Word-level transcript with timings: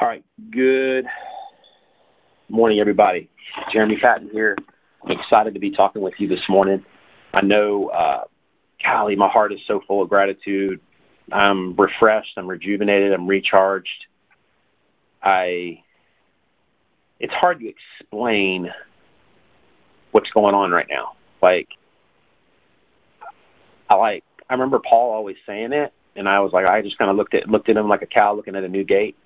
All 0.00 0.08
right. 0.08 0.24
Good 0.50 1.04
morning, 2.48 2.80
everybody. 2.80 3.28
Jeremy 3.70 3.98
Patton 4.00 4.30
here. 4.32 4.56
I'm 5.04 5.10
excited 5.10 5.52
to 5.52 5.60
be 5.60 5.72
talking 5.72 6.00
with 6.00 6.14
you 6.16 6.26
this 6.26 6.40
morning. 6.48 6.82
I 7.34 7.42
know, 7.42 7.88
uh, 7.88 8.22
golly, 8.82 9.14
my 9.14 9.28
heart 9.28 9.52
is 9.52 9.58
so 9.68 9.82
full 9.86 10.00
of 10.02 10.08
gratitude. 10.08 10.80
I'm 11.30 11.76
refreshed. 11.76 12.30
I'm 12.38 12.46
rejuvenated. 12.46 13.12
I'm 13.12 13.26
recharged. 13.26 14.06
I. 15.22 15.82
It's 17.18 17.34
hard 17.34 17.60
to 17.60 17.68
explain 17.68 18.70
what's 20.12 20.30
going 20.30 20.54
on 20.54 20.70
right 20.70 20.86
now. 20.88 21.12
Like, 21.42 21.68
I 23.90 23.96
like. 23.96 24.24
I 24.48 24.54
remember 24.54 24.78
Paul 24.78 25.12
always 25.12 25.36
saying 25.46 25.74
it, 25.74 25.92
and 26.16 26.26
I 26.26 26.40
was 26.40 26.52
like, 26.54 26.64
I 26.64 26.80
just 26.80 26.96
kind 26.96 27.10
of 27.10 27.18
looked 27.18 27.34
at 27.34 27.50
looked 27.50 27.68
at 27.68 27.76
him 27.76 27.86
like 27.86 28.00
a 28.00 28.06
cow 28.06 28.34
looking 28.34 28.56
at 28.56 28.64
a 28.64 28.68
new 28.68 28.82
gate. 28.82 29.18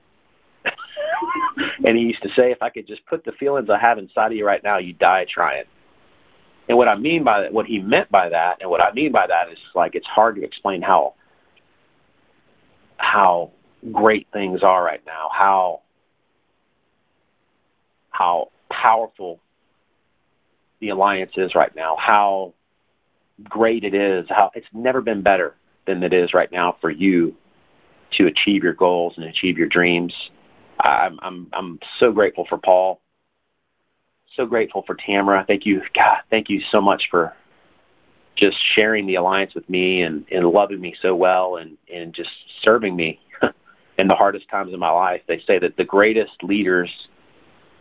And 1.84 1.96
he 1.96 2.04
used 2.04 2.22
to 2.22 2.28
say, 2.30 2.50
if 2.50 2.62
I 2.62 2.70
could 2.70 2.86
just 2.86 3.04
put 3.06 3.24
the 3.24 3.32
feelings 3.32 3.68
I 3.70 3.78
have 3.78 3.98
inside 3.98 4.32
of 4.32 4.32
you 4.32 4.46
right 4.46 4.62
now, 4.62 4.78
you 4.78 4.92
die 4.92 5.26
trying. 5.32 5.64
And 6.68 6.78
what 6.78 6.88
I 6.88 6.96
mean 6.96 7.24
by 7.24 7.42
that, 7.42 7.52
what 7.52 7.66
he 7.66 7.78
meant 7.78 8.10
by 8.10 8.30
that, 8.30 8.56
and 8.60 8.70
what 8.70 8.80
I 8.80 8.92
mean 8.92 9.12
by 9.12 9.26
that 9.26 9.52
is 9.52 9.58
like 9.74 9.94
it's 9.94 10.06
hard 10.06 10.36
to 10.36 10.44
explain 10.44 10.82
how 10.82 11.14
how 12.96 13.50
great 13.92 14.26
things 14.32 14.62
are 14.62 14.82
right 14.82 15.02
now, 15.06 15.28
how 15.32 15.82
how 18.10 18.50
powerful 18.70 19.40
the 20.80 20.88
alliance 20.88 21.32
is 21.36 21.54
right 21.54 21.74
now, 21.74 21.96
how 21.98 22.54
great 23.42 23.84
it 23.84 23.94
is, 23.94 24.26
how 24.28 24.50
it's 24.54 24.66
never 24.72 25.00
been 25.00 25.22
better 25.22 25.54
than 25.86 26.02
it 26.02 26.12
is 26.12 26.32
right 26.32 26.50
now 26.50 26.76
for 26.80 26.90
you 26.90 27.34
to 28.16 28.26
achieve 28.26 28.62
your 28.62 28.72
goals 28.72 29.14
and 29.16 29.26
achieve 29.26 29.58
your 29.58 29.68
dreams. 29.68 30.12
I'm 30.80 31.18
I'm 31.22 31.48
I'm 31.52 31.78
so 32.00 32.12
grateful 32.12 32.46
for 32.48 32.58
Paul. 32.58 33.00
So 34.36 34.46
grateful 34.46 34.82
for 34.86 34.96
Tamara. 35.06 35.44
Thank 35.46 35.64
you, 35.64 35.80
God. 35.94 36.18
Thank 36.30 36.48
you 36.48 36.60
so 36.72 36.80
much 36.80 37.04
for 37.10 37.32
just 38.36 38.56
sharing 38.74 39.06
the 39.06 39.14
alliance 39.14 39.54
with 39.54 39.68
me 39.68 40.02
and 40.02 40.24
and 40.30 40.46
loving 40.48 40.80
me 40.80 40.94
so 41.00 41.14
well 41.14 41.56
and 41.56 41.76
and 41.92 42.14
just 42.14 42.30
serving 42.62 42.96
me 42.96 43.20
in 43.98 44.08
the 44.08 44.14
hardest 44.14 44.48
times 44.50 44.72
of 44.72 44.80
my 44.80 44.90
life. 44.90 45.20
They 45.28 45.40
say 45.46 45.58
that 45.60 45.76
the 45.76 45.84
greatest 45.84 46.42
leaders 46.42 46.90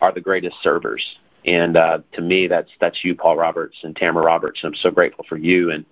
are 0.00 0.12
the 0.12 0.20
greatest 0.20 0.56
servers. 0.62 1.02
And 1.46 1.76
uh, 1.76 1.98
to 2.14 2.22
me, 2.22 2.46
that's 2.46 2.70
that's 2.80 2.96
you, 3.02 3.14
Paul 3.14 3.36
Roberts 3.36 3.76
and 3.82 3.94
Tamara 3.96 4.24
Roberts. 4.24 4.60
And 4.62 4.72
I'm 4.74 4.80
so 4.82 4.90
grateful 4.90 5.24
for 5.28 5.36
you 5.36 5.70
and 5.70 5.84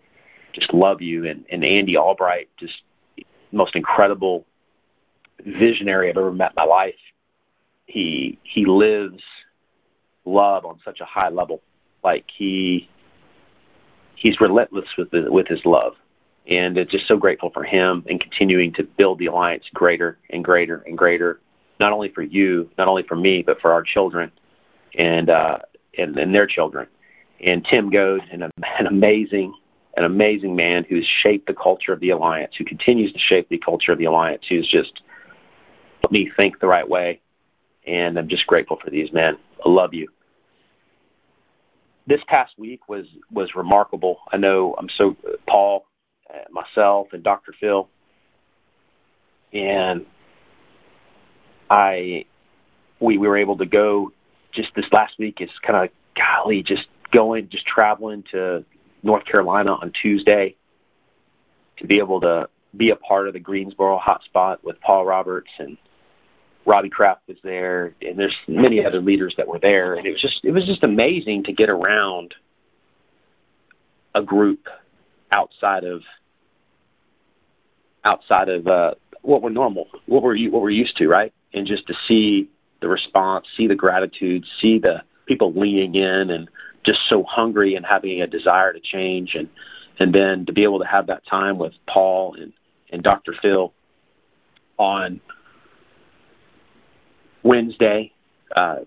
just 0.55 0.73
love 0.73 1.03
you. 1.03 1.27
And, 1.27 1.45
and 1.51 1.65
Andy 1.65 1.97
Albright, 1.97 2.49
just 2.59 2.75
most 3.53 3.77
incredible 3.77 4.47
visionary 5.41 6.11
I've 6.11 6.17
ever 6.17 6.33
met 6.33 6.51
in 6.51 6.57
my 6.57 6.65
life. 6.65 6.95
He 7.87 8.39
he 8.43 8.65
lives 8.67 9.23
love 10.25 10.65
on 10.65 10.79
such 10.85 11.01
a 11.01 11.05
high 11.05 11.31
level. 11.31 11.63
Like 12.05 12.25
he 12.37 12.89
he's 14.17 14.41
relentless 14.41 14.87
with 14.97 15.11
the, 15.11 15.27
with 15.29 15.49
his 15.49 15.61
love, 15.65 15.95
and 16.49 16.77
it's 16.79 16.91
just 16.91 17.09
so 17.09 17.17
grateful 17.17 17.51
for 17.53 17.65
him 17.65 18.05
and 18.09 18.21
continuing 18.21 18.73
to 18.75 18.85
build 18.85 19.19
the 19.19 19.27
alliance 19.27 19.65
greater 19.75 20.19
and 20.31 20.45
greater 20.45 20.83
and 20.87 20.97
greater. 20.97 21.41
Not 21.81 21.93
only 21.93 22.11
for 22.15 22.23
you, 22.23 22.71
not 22.79 22.89
only 22.89 23.03
for 23.09 23.17
me, 23.17 23.43
but 23.45 23.61
for 23.61 23.73
our 23.73 23.83
children 23.83 24.31
and 24.97 25.29
uh, 25.31 25.59
and, 25.99 26.17
and 26.17 26.35
their 26.35 26.47
children. 26.47 26.87
And 27.45 27.67
Tim 27.69 27.91
Goad, 27.91 28.21
an, 28.31 28.43
an 28.43 28.87
amazing 28.87 29.55
an 29.97 30.05
amazing 30.05 30.57
man 30.57 30.85
who's 30.89 31.07
shaped 31.23 31.47
the 31.47 31.55
culture 31.55 31.93
of 31.93 32.01
the 32.01 32.11
alliance, 32.11 32.55
who 32.57 32.65
continues 32.65 33.13
to 33.13 33.19
shape 33.19 33.49
the 33.51 33.59
culture 33.59 33.93
of 33.93 33.99
the 33.99 34.07
alliance, 34.07 34.43
who's 34.49 34.71
just 34.71 35.03
let 36.03 36.13
me 36.13 36.31
think 36.37 36.61
the 36.61 36.67
right 36.67 36.89
way. 36.89 37.21
And 37.87 38.19
I'm 38.19 38.29
just 38.29 38.47
grateful 38.47 38.79
for 38.83 38.91
these 38.91 39.13
men. 39.13 39.37
I 39.65 39.69
love 39.69 39.95
you. 39.95 40.09
This 42.07 42.21
past 42.29 42.53
week 42.59 42.89
was 42.89 43.07
was 43.31 43.51
remarkable. 43.55 44.19
I 44.33 44.37
know 44.37 44.75
I'm 44.79 44.89
so 44.99 45.17
Paul, 45.49 45.87
uh, 46.29 46.39
myself, 46.51 47.09
and 47.13 47.23
Dr. 47.23 47.55
Phil, 47.61 47.89
and 49.53 50.05
I 51.71 52.25
we, 53.01 53.19
we 53.19 53.29
were 53.29 53.37
able 53.37 53.59
to 53.59 53.67
go 53.67 54.13
just 54.55 54.69
this 54.75 54.85
last 54.93 55.15
week. 55.19 55.37
It's 55.41 55.53
kind 55.65 55.85
of 55.85 55.91
golly, 56.17 56.63
just 56.63 56.83
going, 57.13 57.49
just 57.51 57.67
traveling 57.67 58.25
to 58.33 58.65
North 59.03 59.25
Carolina 59.25 59.73
on 59.73 59.93
Tuesday 60.03 60.57
to 61.79 61.87
be 61.87 61.99
able 61.99 62.21
to 62.21 62.49
be 62.77 62.91
a 62.91 62.97
part 62.97 63.29
of 63.29 63.35
the 63.35 63.41
Greensboro 63.41 63.99
hotspot 63.99 64.59
with 64.63 64.81
Paul 64.81 65.05
Roberts 65.05 65.51
and 65.59 65.77
Robbie 66.65 66.91
Kraft 66.91 67.23
was 67.27 67.37
there, 67.43 67.95
and 68.01 68.19
there's 68.19 68.35
many 68.47 68.85
other 68.85 69.01
leaders 69.01 69.35
that 69.37 69.49
were 69.49 69.59
there, 69.59 69.95
and 69.95 70.07
it 70.07 70.11
was 70.11 70.21
just 70.21 70.41
it 70.45 70.53
was 70.53 70.65
just 70.65 70.85
amazing 70.85 71.45
to 71.45 71.53
get 71.53 71.69
around 71.69 72.35
a 74.15 74.23
group 74.23 74.69
outside 75.33 75.85
of 75.85 76.03
outside 78.05 78.49
of 78.49 78.67
uh, 78.67 78.93
what 79.23 79.43
we're 79.43 79.51
normal, 79.51 79.89
what 80.07 80.23
we're 80.23 80.39
what 80.51 80.63
we're 80.63 80.71
used 80.71 80.97
to, 80.99 81.09
right? 81.09 81.33
And 81.53 81.67
just 81.67 81.87
to 81.89 81.95
see 82.07 82.49
the 82.81 82.89
response, 82.89 83.47
see 83.57 83.67
the 83.67 83.75
gratitude, 83.75 84.45
see 84.61 84.79
the 84.79 85.03
people 85.27 85.53
leaning 85.55 85.95
in 85.95 86.31
and 86.31 86.49
just 86.85 86.99
so 87.09 87.25
hungry 87.29 87.75
and 87.75 87.87
having 87.87 88.23
a 88.23 88.27
desire 88.27 88.73
to 88.73 88.81
change, 88.81 89.35
and 89.35 89.49
and 89.99 90.15
then 90.15 90.47
to 90.47 90.53
be 90.53 90.63
able 90.63 90.79
to 90.79 90.87
have 90.87 91.09
that 91.09 91.23
time 91.29 91.59
with 91.59 91.73
Paul 91.93 92.37
and 92.41 92.53
and 92.93 93.03
Dr. 93.03 93.35
Phil 93.41 93.73
on 94.79 95.21
Wednesday. 97.43 98.13
Uh, 98.55 98.81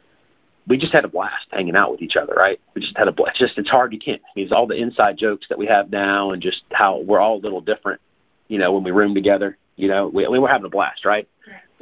we 0.67 0.77
just 0.77 0.93
had 0.93 1.05
a 1.05 1.07
blast 1.07 1.45
hanging 1.51 1.75
out 1.75 1.91
with 1.91 2.01
each 2.01 2.15
other, 2.19 2.33
right? 2.33 2.59
We 2.73 2.81
just 2.81 2.97
had 2.97 3.07
a 3.07 3.11
blast. 3.11 3.37
Just 3.39 3.57
it's 3.57 3.69
hard. 3.69 3.93
You 3.93 3.99
can't. 3.99 4.21
I 4.21 4.29
mean, 4.35 4.45
it's 4.45 4.53
all 4.53 4.67
the 4.67 4.75
inside 4.75 5.17
jokes 5.17 5.45
that 5.49 5.57
we 5.57 5.67
have 5.67 5.91
now, 5.91 6.31
and 6.31 6.41
just 6.41 6.61
how 6.71 6.99
we're 6.99 7.19
all 7.19 7.37
a 7.37 7.41
little 7.41 7.61
different. 7.61 8.01
You 8.47 8.57
know, 8.57 8.71
when 8.73 8.83
we 8.83 8.91
room 8.91 9.13
together, 9.13 9.57
you 9.75 9.87
know, 9.87 10.07
we, 10.07 10.27
we 10.27 10.39
were 10.39 10.47
having 10.47 10.65
a 10.65 10.69
blast, 10.69 11.05
right? 11.05 11.27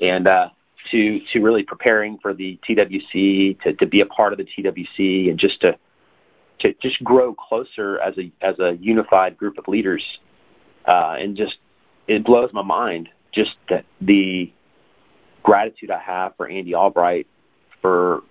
And 0.02 0.28
uh, 0.28 0.50
to 0.92 1.20
to 1.32 1.40
really 1.40 1.64
preparing 1.64 2.18
for 2.22 2.34
the 2.34 2.60
TWC, 2.68 3.62
to 3.62 3.74
to 3.74 3.86
be 3.86 4.02
a 4.02 4.06
part 4.06 4.34
of 4.34 4.40
the 4.40 4.46
TWC, 4.46 5.30
and 5.30 5.40
just 5.40 5.62
to 5.62 5.78
to 6.60 6.74
just 6.82 7.04
grow 7.04 7.34
closer 7.34 8.00
as 8.00 8.16
a 8.18 8.32
as 8.42 8.60
a 8.60 8.78
unified 8.80 9.38
group 9.38 9.58
of 9.58 9.68
leaders, 9.68 10.04
uh, 10.86 11.16
and 11.20 11.38
just 11.38 11.56
it 12.08 12.26
blows 12.26 12.50
my 12.54 12.64
mind 12.64 13.10
just 13.34 13.52
that 13.70 13.86
the 14.02 14.52
gratitude 15.44 15.92
I 15.92 16.00
have 16.00 16.36
for 16.38 16.48
Andy 16.50 16.74
Albright 16.74 17.28
for 17.81 18.22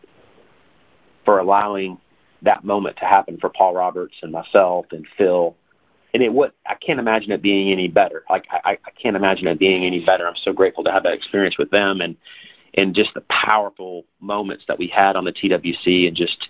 for 1.24 1.38
allowing 1.38 1.98
that 2.42 2.64
moment 2.64 2.96
to 2.96 3.04
happen 3.04 3.38
for 3.40 3.48
Paul 3.48 3.74
Roberts 3.74 4.14
and 4.22 4.32
myself 4.32 4.86
and 4.90 5.06
Phil. 5.16 5.54
And 6.14 6.22
it 6.22 6.32
would 6.32 6.52
I 6.66 6.74
can't 6.84 6.98
imagine 6.98 7.30
it 7.30 7.42
being 7.42 7.72
any 7.72 7.88
better. 7.88 8.24
Like 8.28 8.44
I, 8.50 8.72
I 8.72 8.90
can't 9.00 9.16
imagine 9.16 9.46
it 9.46 9.58
being 9.58 9.84
any 9.84 10.04
better. 10.04 10.26
I'm 10.26 10.34
so 10.44 10.52
grateful 10.52 10.84
to 10.84 10.90
have 10.90 11.04
that 11.04 11.14
experience 11.14 11.56
with 11.58 11.70
them 11.70 12.00
and 12.00 12.16
and 12.74 12.94
just 12.94 13.10
the 13.14 13.22
powerful 13.46 14.04
moments 14.20 14.64
that 14.66 14.78
we 14.78 14.90
had 14.94 15.14
on 15.14 15.24
the 15.24 15.32
TWC 15.32 16.08
and 16.08 16.16
just 16.16 16.48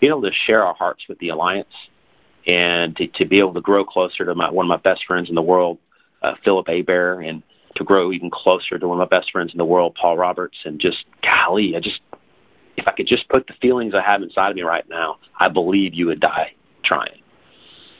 being 0.00 0.10
able 0.10 0.22
to 0.22 0.30
share 0.46 0.64
our 0.64 0.74
hearts 0.74 1.02
with 1.08 1.18
the 1.18 1.28
alliance 1.28 1.68
and 2.46 2.96
to, 2.96 3.06
to 3.06 3.24
be 3.26 3.38
able 3.38 3.54
to 3.54 3.60
grow 3.60 3.84
closer 3.84 4.24
to 4.24 4.34
my 4.34 4.50
one 4.50 4.66
of 4.66 4.68
my 4.68 4.76
best 4.76 5.04
friends 5.06 5.28
in 5.28 5.34
the 5.34 5.42
world, 5.42 5.78
uh, 6.22 6.32
Philip 6.44 6.66
Abear, 6.68 7.20
and 7.20 7.42
to 7.76 7.84
grow 7.84 8.12
even 8.12 8.30
closer 8.30 8.78
to 8.78 8.88
one 8.88 9.00
of 9.00 9.10
my 9.10 9.16
best 9.16 9.30
friends 9.30 9.52
in 9.52 9.58
the 9.58 9.64
world, 9.64 9.96
Paul 10.00 10.16
Roberts, 10.16 10.56
and 10.64 10.80
just 10.80 10.98
golly, 11.22 11.74
I 11.76 11.80
just 11.80 12.00
if 12.76 12.88
I 12.88 12.92
could 12.92 13.06
just 13.06 13.28
put 13.28 13.46
the 13.46 13.54
feelings 13.60 13.94
I 13.94 14.02
have 14.02 14.22
inside 14.22 14.50
of 14.50 14.56
me 14.56 14.62
right 14.62 14.88
now, 14.88 15.18
I 15.38 15.48
believe 15.48 15.94
you 15.94 16.06
would 16.06 16.20
die 16.20 16.52
trying. 16.84 17.20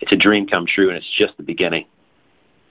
It's 0.00 0.12
a 0.12 0.16
dream 0.16 0.46
come 0.46 0.64
true, 0.66 0.88
and 0.88 0.96
it's 0.96 1.18
just 1.18 1.36
the 1.36 1.42
beginning. 1.42 1.86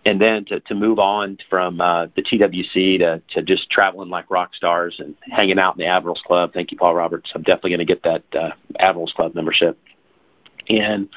And 0.06 0.20
then 0.20 0.46
to 0.46 0.60
to 0.62 0.76
move 0.76 0.98
on 0.98 1.38
from 1.50 1.82
uh, 1.82 2.08
the 2.16 2.24
TWC 2.24 3.00
to 3.00 3.22
to 3.36 3.42
just 3.44 3.70
traveling 3.70 4.10
like 4.10 4.30
rock 4.32 4.56
stars 4.56 4.96
and 5.00 5.16
hanging 5.22 5.60
out 5.60 5.76
in 5.76 5.80
the 5.80 5.86
Admirals 5.86 6.22
Club. 6.26 6.52
Thank 6.54 6.72
you, 6.72 6.78
Paul 6.78 6.96
Roberts. 6.96 7.30
I'm 7.36 7.44
definitely 7.44 7.72
going 7.72 7.80
to 7.80 7.86
get 7.86 8.04
that 8.04 8.24
uh, 8.40 8.50
Admirals 8.80 9.14
Club 9.16 9.36
membership, 9.36 9.78
and 10.68 11.10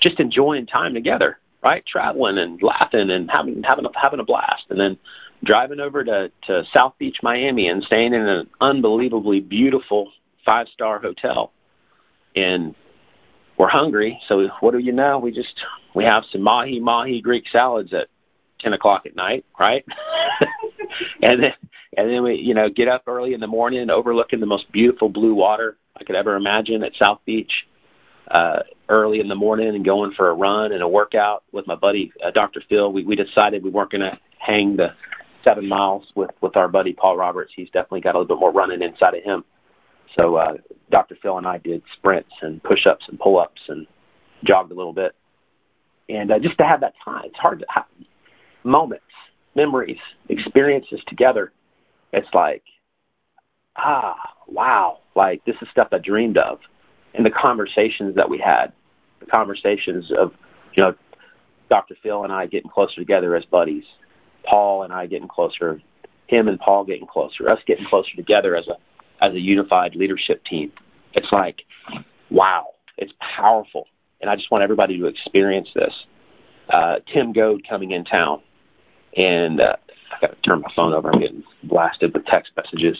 just 0.00 0.18
enjoying 0.18 0.66
time 0.66 0.94
together 0.94 1.38
right? 1.66 1.84
Traveling 1.84 2.38
and 2.38 2.62
laughing 2.62 3.10
and 3.10 3.28
having 3.28 3.60
having 3.64 3.84
a, 3.84 3.88
having 4.00 4.20
a 4.20 4.24
blast, 4.24 4.62
and 4.70 4.78
then 4.78 4.96
driving 5.44 5.80
over 5.80 6.04
to 6.04 6.30
to 6.46 6.62
South 6.72 6.94
Beach, 6.98 7.16
Miami, 7.24 7.66
and 7.66 7.82
staying 7.82 8.14
in 8.14 8.20
an 8.20 8.48
unbelievably 8.60 9.40
beautiful 9.40 10.12
five 10.44 10.68
star 10.72 11.00
hotel. 11.00 11.52
And 12.36 12.76
we're 13.58 13.68
hungry, 13.68 14.20
so 14.28 14.46
what 14.60 14.72
do 14.72 14.78
you 14.78 14.92
know? 14.92 15.18
We 15.18 15.32
just 15.32 15.54
we 15.94 16.04
have 16.04 16.22
some 16.30 16.42
mahi 16.42 16.78
mahi 16.78 17.20
Greek 17.20 17.44
salads 17.50 17.92
at 17.92 18.06
ten 18.60 18.72
o'clock 18.72 19.02
at 19.06 19.16
night, 19.16 19.44
right? 19.58 19.84
and 21.22 21.42
then 21.42 21.52
and 21.96 22.08
then 22.08 22.22
we 22.22 22.34
you 22.34 22.54
know 22.54 22.68
get 22.68 22.86
up 22.86 23.02
early 23.08 23.34
in 23.34 23.40
the 23.40 23.48
morning, 23.48 23.90
overlooking 23.90 24.38
the 24.38 24.46
most 24.46 24.70
beautiful 24.70 25.08
blue 25.08 25.34
water 25.34 25.78
I 25.96 26.04
could 26.04 26.14
ever 26.14 26.36
imagine 26.36 26.84
at 26.84 26.92
South 26.96 27.18
Beach 27.26 27.50
uh, 28.30 28.60
early 28.88 29.20
in 29.20 29.28
the 29.28 29.34
morning 29.34 29.68
and 29.68 29.84
going 29.84 30.12
for 30.16 30.28
a 30.30 30.34
run 30.34 30.72
and 30.72 30.82
a 30.82 30.88
workout 30.88 31.44
with 31.52 31.66
my 31.66 31.74
buddy 31.76 32.12
uh, 32.24 32.30
Dr. 32.30 32.62
Phil. 32.68 32.92
We, 32.92 33.04
we 33.04 33.16
decided 33.16 33.62
we 33.62 33.70
weren't 33.70 33.90
going 33.90 34.02
to 34.02 34.18
hang 34.38 34.76
the 34.76 34.88
seven 35.44 35.68
miles 35.68 36.04
with 36.14 36.30
with 36.40 36.56
our 36.56 36.68
buddy 36.68 36.92
Paul 36.92 37.16
Roberts. 37.16 37.52
He's 37.54 37.68
definitely 37.68 38.00
got 38.00 38.14
a 38.14 38.18
little 38.18 38.36
bit 38.36 38.40
more 38.40 38.52
running 38.52 38.82
inside 38.82 39.14
of 39.14 39.22
him. 39.22 39.44
So 40.18 40.36
uh, 40.36 40.54
Dr. 40.90 41.16
Phil 41.22 41.38
and 41.38 41.46
I 41.46 41.58
did 41.58 41.82
sprints 41.96 42.30
and 42.42 42.62
push-ups 42.62 43.04
and 43.08 43.18
pull-ups 43.18 43.60
and 43.68 43.86
jogged 44.44 44.72
a 44.72 44.74
little 44.74 44.92
bit. 44.92 45.12
And 46.08 46.30
uh, 46.30 46.38
just 46.38 46.56
to 46.58 46.64
have 46.64 46.80
that 46.80 46.94
time, 47.04 47.24
it's 47.26 47.36
hard 47.36 47.58
to 47.60 47.66
have 47.68 47.84
moments, 48.64 49.04
memories, 49.54 49.98
experiences 50.28 51.00
together. 51.08 51.52
It's 52.12 52.28
like, 52.32 52.62
ah, 53.76 54.16
wow, 54.48 54.98
like 55.14 55.44
this 55.44 55.56
is 55.60 55.68
stuff 55.70 55.88
I 55.92 55.98
dreamed 55.98 56.38
of. 56.38 56.58
And 57.16 57.24
the 57.24 57.30
conversations 57.30 58.14
that 58.16 58.28
we 58.28 58.38
had, 58.38 58.72
the 59.20 59.26
conversations 59.26 60.10
of, 60.18 60.32
you 60.74 60.82
know, 60.82 60.94
Dr. 61.68 61.96
Phil 62.02 62.24
and 62.24 62.32
I 62.32 62.46
getting 62.46 62.70
closer 62.70 62.96
together 62.96 63.34
as 63.34 63.44
buddies, 63.46 63.84
Paul 64.48 64.82
and 64.82 64.92
I 64.92 65.06
getting 65.06 65.28
closer, 65.28 65.80
him 66.28 66.48
and 66.48 66.58
Paul 66.58 66.84
getting 66.84 67.06
closer, 67.06 67.48
us 67.48 67.58
getting 67.66 67.86
closer 67.86 68.14
together 68.16 68.56
as 68.56 68.66
a 68.68 68.76
as 69.24 69.32
a 69.32 69.40
unified 69.40 69.96
leadership 69.96 70.44
team. 70.44 70.70
It's 71.14 71.32
like, 71.32 71.62
wow, 72.30 72.66
it's 72.98 73.12
powerful. 73.36 73.86
And 74.20 74.28
I 74.30 74.36
just 74.36 74.50
want 74.50 74.62
everybody 74.62 74.98
to 74.98 75.06
experience 75.06 75.68
this. 75.74 75.92
Uh, 76.68 76.96
Tim 77.12 77.32
Goad 77.32 77.62
coming 77.68 77.92
in 77.92 78.04
town, 78.04 78.42
and 79.16 79.60
uh, 79.60 79.76
I 80.12 80.20
got 80.20 80.34
to 80.34 80.42
turn 80.42 80.60
my 80.60 80.70
phone 80.76 80.92
over. 80.92 81.10
I'm 81.10 81.20
getting 81.20 81.44
blasted 81.64 82.12
with 82.12 82.26
text 82.26 82.52
messages. 82.56 82.98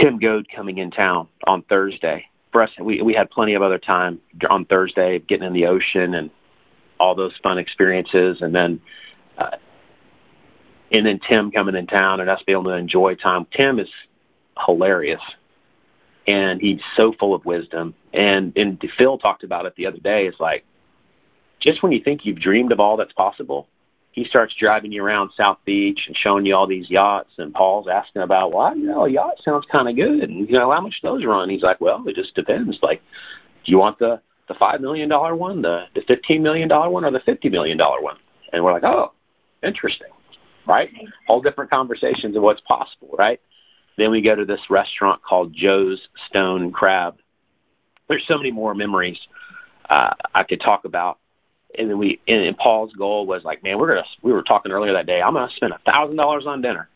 Tim 0.00 0.18
Goad 0.18 0.46
coming 0.54 0.78
in 0.78 0.90
town 0.90 1.28
on 1.46 1.62
Thursday. 1.62 2.26
For 2.54 2.62
us, 2.62 2.70
we 2.80 3.02
we 3.02 3.14
had 3.14 3.32
plenty 3.32 3.54
of 3.54 3.62
other 3.62 3.78
time 3.78 4.20
on 4.48 4.64
Thursday, 4.66 5.18
getting 5.18 5.44
in 5.44 5.54
the 5.54 5.66
ocean 5.66 6.14
and 6.14 6.30
all 7.00 7.16
those 7.16 7.32
fun 7.42 7.58
experiences, 7.58 8.36
and 8.42 8.54
then 8.54 8.80
uh, 9.36 9.56
and 10.92 11.04
then 11.04 11.18
Tim 11.28 11.50
coming 11.50 11.74
in 11.74 11.88
town 11.88 12.20
and 12.20 12.30
us 12.30 12.38
being 12.46 12.54
able 12.54 12.70
to 12.70 12.76
enjoy 12.76 13.16
time. 13.16 13.48
Tim 13.56 13.80
is 13.80 13.88
hilarious, 14.64 15.20
and 16.28 16.60
he's 16.60 16.78
so 16.96 17.12
full 17.18 17.34
of 17.34 17.44
wisdom. 17.44 17.92
And 18.12 18.52
and 18.54 18.80
Phil 18.96 19.18
talked 19.18 19.42
about 19.42 19.66
it 19.66 19.74
the 19.76 19.86
other 19.86 19.98
day. 19.98 20.28
It's 20.28 20.38
like 20.38 20.64
just 21.60 21.82
when 21.82 21.90
you 21.90 22.02
think 22.04 22.20
you've 22.22 22.40
dreamed 22.40 22.70
of 22.70 22.78
all 22.78 22.96
that's 22.96 23.12
possible, 23.14 23.66
he 24.14 24.24
starts 24.28 24.54
driving 24.58 24.92
you 24.92 25.04
around 25.04 25.30
South 25.36 25.58
Beach 25.64 25.98
and 26.06 26.16
showing 26.16 26.46
you 26.46 26.54
all 26.54 26.68
these 26.68 26.88
yachts. 26.88 27.32
And 27.36 27.52
Paul's 27.52 27.88
asking 27.92 28.22
about, 28.22 28.52
well, 28.52 28.76
you 28.76 28.86
know, 28.86 29.06
a 29.06 29.10
yacht 29.10 29.34
sounds 29.44 29.64
kind 29.72 29.88
of 29.88 29.96
good. 29.96 30.30
And 30.30 30.48
you 30.48 30.56
know, 30.56 30.70
how 30.70 30.80
much 30.80 30.94
those 31.02 31.24
run? 31.24 31.50
He's 31.50 31.62
like, 31.62 31.80
well, 31.80 32.04
it 32.06 32.14
just 32.14 32.32
depends. 32.36 32.78
Like, 32.80 33.02
do 33.66 33.72
you 33.72 33.78
want 33.78 33.98
the 33.98 34.20
the 34.46 34.54
five 34.54 34.80
million 34.80 35.08
dollar 35.08 35.34
one, 35.34 35.62
the 35.62 35.84
the 35.96 36.02
fifteen 36.06 36.44
million 36.44 36.68
dollar 36.68 36.90
one, 36.90 37.04
or 37.04 37.10
the 37.10 37.20
fifty 37.26 37.48
million 37.48 37.76
dollar 37.76 38.00
one? 38.00 38.16
And 38.52 38.62
we're 38.62 38.72
like, 38.72 38.84
oh, 38.84 39.12
interesting, 39.64 40.10
right? 40.66 40.90
All 41.28 41.40
different 41.42 41.70
conversations 41.70 42.36
of 42.36 42.42
what's 42.42 42.60
possible, 42.60 43.16
right? 43.18 43.40
Then 43.98 44.12
we 44.12 44.22
go 44.22 44.36
to 44.36 44.44
this 44.44 44.60
restaurant 44.70 45.22
called 45.22 45.56
Joe's 45.56 46.00
Stone 46.28 46.70
Crab. 46.70 47.16
There's 48.08 48.24
so 48.28 48.36
many 48.36 48.52
more 48.52 48.74
memories 48.74 49.18
uh, 49.90 50.10
I 50.32 50.44
could 50.44 50.60
talk 50.60 50.84
about. 50.84 51.18
And 51.76 51.90
then 51.90 51.98
we 51.98 52.20
and, 52.26 52.44
and 52.44 52.56
Paul's 52.56 52.92
goal 52.92 53.26
was 53.26 53.42
like, 53.44 53.62
man, 53.62 53.78
we're 53.78 53.88
gonna. 53.88 54.06
We 54.22 54.32
were 54.32 54.42
talking 54.42 54.72
earlier 54.72 54.92
that 54.92 55.06
day. 55.06 55.20
I'm 55.20 55.34
gonna 55.34 55.48
spend 55.56 55.72
a 55.72 55.90
thousand 55.90 56.16
dollars 56.16 56.44
on 56.46 56.62
dinner. 56.62 56.88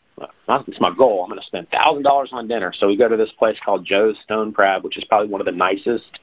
That's 0.47 0.63
my 0.79 0.93
goal. 0.97 1.23
I'm 1.23 1.29
gonna 1.29 1.41
spend 1.45 1.67
a 1.67 1.77
thousand 1.77 2.03
dollars 2.03 2.29
on 2.31 2.47
dinner. 2.47 2.73
So 2.79 2.87
we 2.87 2.97
go 2.97 3.07
to 3.07 3.17
this 3.17 3.29
place 3.37 3.55
called 3.63 3.85
Joe's 3.85 4.15
Stone 4.23 4.53
Crab, 4.53 4.83
which 4.83 4.97
is 4.97 5.03
probably 5.05 5.29
one 5.29 5.41
of 5.41 5.45
the 5.45 5.51
nicest, 5.51 6.19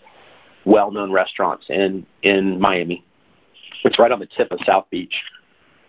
well-known 0.65 1.13
restaurants 1.13 1.65
in 1.69 2.07
in 2.23 2.61
Miami. 2.61 3.05
It's 3.85 3.99
right 3.99 4.11
on 4.11 4.21
the 4.21 4.29
tip 4.37 4.51
of 4.51 4.59
South 4.67 4.87
Beach. 4.91 5.15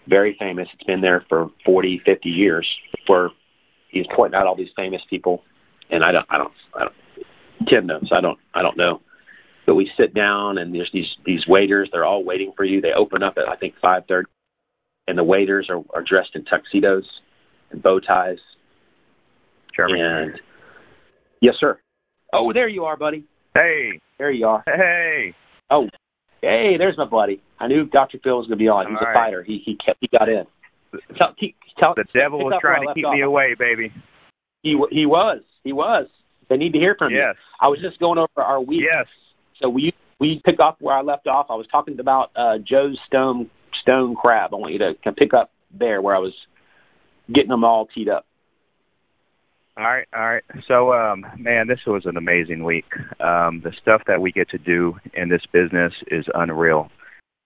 Very 0.08 0.36
famous. 0.40 0.68
It's 0.74 0.84
been 0.84 1.02
there 1.02 1.26
for 1.28 1.50
40, 1.66 2.02
50 2.06 2.30
years. 2.30 2.68
Where 3.08 3.30
he's 3.90 4.06
pointing 4.16 4.38
out 4.38 4.48
all 4.48 4.56
these 4.56 4.70
famous 4.76 5.02
people, 5.10 5.44
and 5.90 6.04
I 6.04 6.12
don't, 6.12 6.26
I 6.30 6.38
don't, 6.38 6.54
I 6.76 6.80
don't. 6.82 7.68
Tim 7.68 7.88
knows. 7.88 8.10
I 8.12 8.22
don't, 8.22 8.38
I 8.54 8.62
don't 8.62 8.78
know. 8.78 9.02
But 9.68 9.76
we 9.76 9.92
sit 9.98 10.14
down, 10.16 10.58
and 10.58 10.74
there's 10.74 10.90
these 10.94 11.06
these 11.26 11.46
waiters. 11.46 11.90
They're 11.92 12.06
all 12.06 12.24
waiting 12.24 12.54
for 12.56 12.64
you. 12.64 12.82
They 12.82 12.94
open 12.94 13.22
up 13.22 13.36
at 13.38 13.48
I 13.48 13.56
think 13.58 13.76
five 13.82 14.04
thirty, 14.08 14.30
and 15.08 15.18
the 15.18 15.24
waiters 15.26 15.68
are, 15.70 15.84
are 15.94 16.02
dressed 16.02 16.32
in 16.36 16.46
tuxedos 16.46 17.04
and 17.72 17.84
bow 17.84 18.00
ties. 18.00 18.38
Jeremy. 19.76 20.00
And 20.00 20.40
yes, 21.42 21.56
sir. 21.60 21.78
Oh, 22.34 22.52
there 22.54 22.68
you 22.70 22.86
are, 22.86 22.98
buddy. 22.98 23.26
Hey. 23.54 24.00
There 24.18 24.32
you 24.32 24.48
are. 24.48 24.64
Hey. 24.66 25.36
Oh, 25.70 25.88
hey, 26.42 26.76
there's 26.78 26.98
my 26.98 27.06
buddy. 27.06 27.42
I 27.60 27.68
knew 27.68 27.86
Dr. 27.86 28.20
Phil 28.24 28.38
was 28.38 28.48
going 28.48 28.58
to 28.58 28.64
be 28.64 28.70
on. 28.70 28.88
He's 28.88 28.98
All 29.00 29.06
a 29.06 29.10
right. 29.10 29.26
fighter. 29.26 29.44
He 29.44 29.62
he 29.66 29.76
kept 29.86 29.98
he 30.00 30.08
got 30.18 30.30
in. 30.30 30.46
Tell, 31.18 31.34
keep, 31.38 31.58
tell, 31.78 31.94
The 31.96 32.06
devil 32.14 32.40
was 32.40 32.54
up 32.56 32.64
where 32.64 32.74
I 32.74 32.78
trying 32.78 32.88
to 32.88 32.94
keep 32.94 33.06
off. 33.06 33.14
me 33.14 33.22
away, 33.22 33.54
baby. 33.60 33.92
He 34.64 34.80
he 34.92 35.06
was 35.06 35.42
he 35.66 35.74
was. 35.74 36.08
They 36.50 36.56
need 36.56 36.72
to 36.72 36.80
hear 36.80 36.96
from 36.98 37.12
you. 37.12 37.18
Yes. 37.18 37.36
I 37.60 37.68
was 37.68 37.80
just 37.82 38.00
going 38.00 38.18
over 38.18 38.42
our 38.42 38.62
week. 38.62 38.82
Yes. 38.90 39.06
So 39.62 39.70
we 39.70 39.94
we 40.20 40.42
pick 40.46 40.60
up 40.60 40.78
where 40.80 40.96
I 40.96 41.02
left 41.02 41.28
off. 41.28 41.48
I 41.50 41.56
was 41.56 41.68
talking 41.72 42.00
about 42.00 42.32
uh, 42.36 42.58
Joe's 42.58 42.98
Stone 43.08 43.50
Stone 43.82 44.16
Crab. 44.16 44.54
I 44.54 44.58
want 44.58 44.74
you 44.74 44.80
to 44.80 44.94
pick 45.14 45.34
up 45.34 45.52
there 45.72 46.02
where 46.02 46.16
I 46.16 46.20
was 46.20 46.34
getting 47.34 47.50
them 47.50 47.64
all 47.64 47.88
teed 47.88 48.10
up. 48.10 48.26
All 49.78 49.84
right, 49.84 50.08
all 50.16 50.28
right. 50.28 50.44
So, 50.68 50.92
um, 50.92 51.24
man, 51.38 51.68
this 51.68 51.82
was 51.86 52.08
an 52.08 52.18
amazing 52.18 52.64
week. 52.64 52.92
Um, 53.20 53.62
the 53.64 53.72
stuff 53.80 54.02
that 54.08 54.20
we 54.20 54.32
get 54.32 54.50
to 54.50 54.58
do 54.58 54.98
in 55.14 55.30
this 55.30 55.44
business 55.52 55.94
is 56.08 56.26
unreal. 56.34 56.90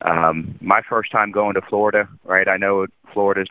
Um, 0.05 0.57
my 0.61 0.81
first 0.89 1.11
time 1.11 1.31
going 1.31 1.55
to 1.55 1.61
Florida, 1.69 2.07
right? 2.23 2.47
I 2.47 2.55
know 2.55 2.87
Florida's 3.13 3.49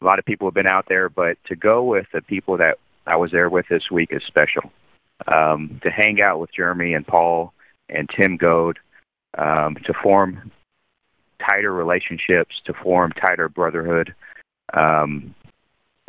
a 0.00 0.04
lot 0.04 0.18
of 0.18 0.24
people 0.24 0.46
have 0.46 0.54
been 0.54 0.68
out 0.68 0.86
there, 0.88 1.08
but 1.08 1.36
to 1.46 1.56
go 1.56 1.82
with 1.82 2.06
the 2.14 2.22
people 2.22 2.56
that 2.58 2.78
I 3.06 3.16
was 3.16 3.32
there 3.32 3.50
with 3.50 3.66
this 3.68 3.90
week 3.90 4.10
is 4.12 4.22
special. 4.26 4.70
Um, 5.26 5.80
to 5.82 5.90
hang 5.90 6.22
out 6.22 6.40
with 6.40 6.50
Jeremy 6.54 6.94
and 6.94 7.06
Paul 7.06 7.52
and 7.90 8.08
Tim 8.16 8.36
Goad, 8.36 8.78
um, 9.38 9.76
to 9.84 9.92
form 10.02 10.50
tighter 11.46 11.72
relationships, 11.72 12.56
to 12.66 12.74
form 12.74 13.12
tighter 13.12 13.48
brotherhood. 13.48 14.14
Um, 14.72 15.34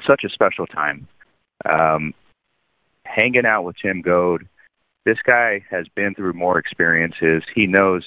such 0.05 0.23
a 0.23 0.29
special 0.29 0.65
time 0.67 1.07
um, 1.69 2.13
hanging 3.05 3.45
out 3.45 3.63
with 3.63 3.75
Tim 3.81 4.01
Goad. 4.01 4.47
This 5.05 5.17
guy 5.25 5.63
has 5.69 5.87
been 5.95 6.13
through 6.13 6.33
more 6.33 6.59
experiences. 6.59 7.43
He 7.53 7.67
knows 7.67 8.03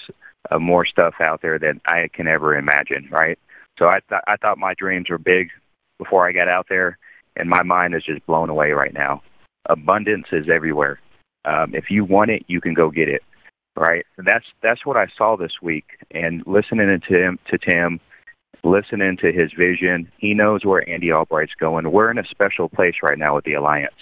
uh, 0.50 0.58
more 0.58 0.86
stuff 0.86 1.14
out 1.20 1.42
there 1.42 1.58
than 1.58 1.80
I 1.86 2.08
can 2.12 2.28
ever 2.28 2.56
imagine. 2.56 3.08
Right. 3.10 3.38
So 3.78 3.86
I 3.86 3.98
th- 4.08 4.22
I 4.26 4.36
thought 4.36 4.58
my 4.58 4.74
dreams 4.74 5.10
were 5.10 5.18
big 5.18 5.48
before 5.98 6.28
I 6.28 6.32
got 6.32 6.48
out 6.48 6.66
there, 6.68 6.98
and 7.36 7.48
my 7.48 7.62
mind 7.62 7.94
is 7.94 8.04
just 8.04 8.24
blown 8.26 8.48
away 8.48 8.70
right 8.70 8.94
now. 8.94 9.22
Abundance 9.66 10.26
is 10.32 10.46
everywhere. 10.52 11.00
Um, 11.44 11.74
if 11.74 11.90
you 11.90 12.04
want 12.04 12.30
it, 12.30 12.44
you 12.46 12.60
can 12.60 12.74
go 12.74 12.90
get 12.90 13.08
it. 13.08 13.22
Right. 13.76 14.06
And 14.16 14.26
that's 14.26 14.46
that's 14.62 14.86
what 14.86 14.96
I 14.96 15.06
saw 15.16 15.36
this 15.36 15.60
week. 15.60 15.84
And 16.12 16.46
listening 16.46 17.00
to 17.08 17.14
him 17.14 17.38
to 17.50 17.58
Tim, 17.58 18.00
listening 18.64 19.16
to 19.18 19.32
his 19.32 19.52
vision. 19.52 20.10
He 20.18 20.34
knows 20.34 20.64
where 20.64 20.88
Andy 20.88 21.10
Albright's 21.12 21.54
going. 21.58 21.90
We're 21.90 22.10
in 22.10 22.18
a 22.18 22.26
special 22.26 22.68
place 22.68 22.96
right 23.02 23.18
now 23.18 23.36
with 23.36 23.44
the 23.44 23.54
Alliance. 23.54 23.92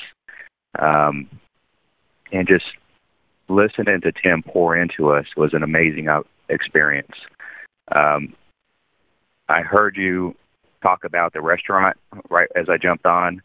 Um, 0.78 1.28
and 2.32 2.48
just 2.48 2.64
listening 3.48 4.00
to 4.02 4.12
Tim 4.12 4.42
pour 4.42 4.76
into 4.76 5.10
us 5.10 5.26
was 5.36 5.52
an 5.52 5.62
amazing 5.62 6.08
out- 6.08 6.28
experience. 6.48 7.14
Um, 7.94 8.34
I 9.48 9.60
heard 9.60 9.96
you 9.96 10.34
talk 10.82 11.04
about 11.04 11.32
the 11.32 11.40
restaurant 11.40 11.96
right 12.30 12.48
as 12.56 12.68
I 12.68 12.76
jumped 12.78 13.06
on. 13.06 13.42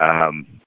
Um, 0.00 0.60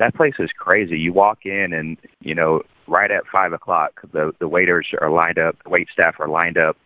that 0.00 0.14
place 0.14 0.34
is 0.38 0.50
crazy. 0.58 0.98
You 0.98 1.12
walk 1.12 1.44
in 1.44 1.74
and, 1.74 1.98
you 2.20 2.34
know, 2.34 2.62
right 2.88 3.10
at 3.10 3.22
five 3.30 3.52
o'clock, 3.52 4.00
the, 4.12 4.32
the 4.40 4.48
waiters 4.48 4.88
are 4.98 5.10
lined 5.10 5.38
up, 5.38 5.56
the 5.62 5.70
wait 5.70 5.88
staff 5.92 6.16
are 6.18 6.26
lined 6.26 6.56
up 6.56 6.76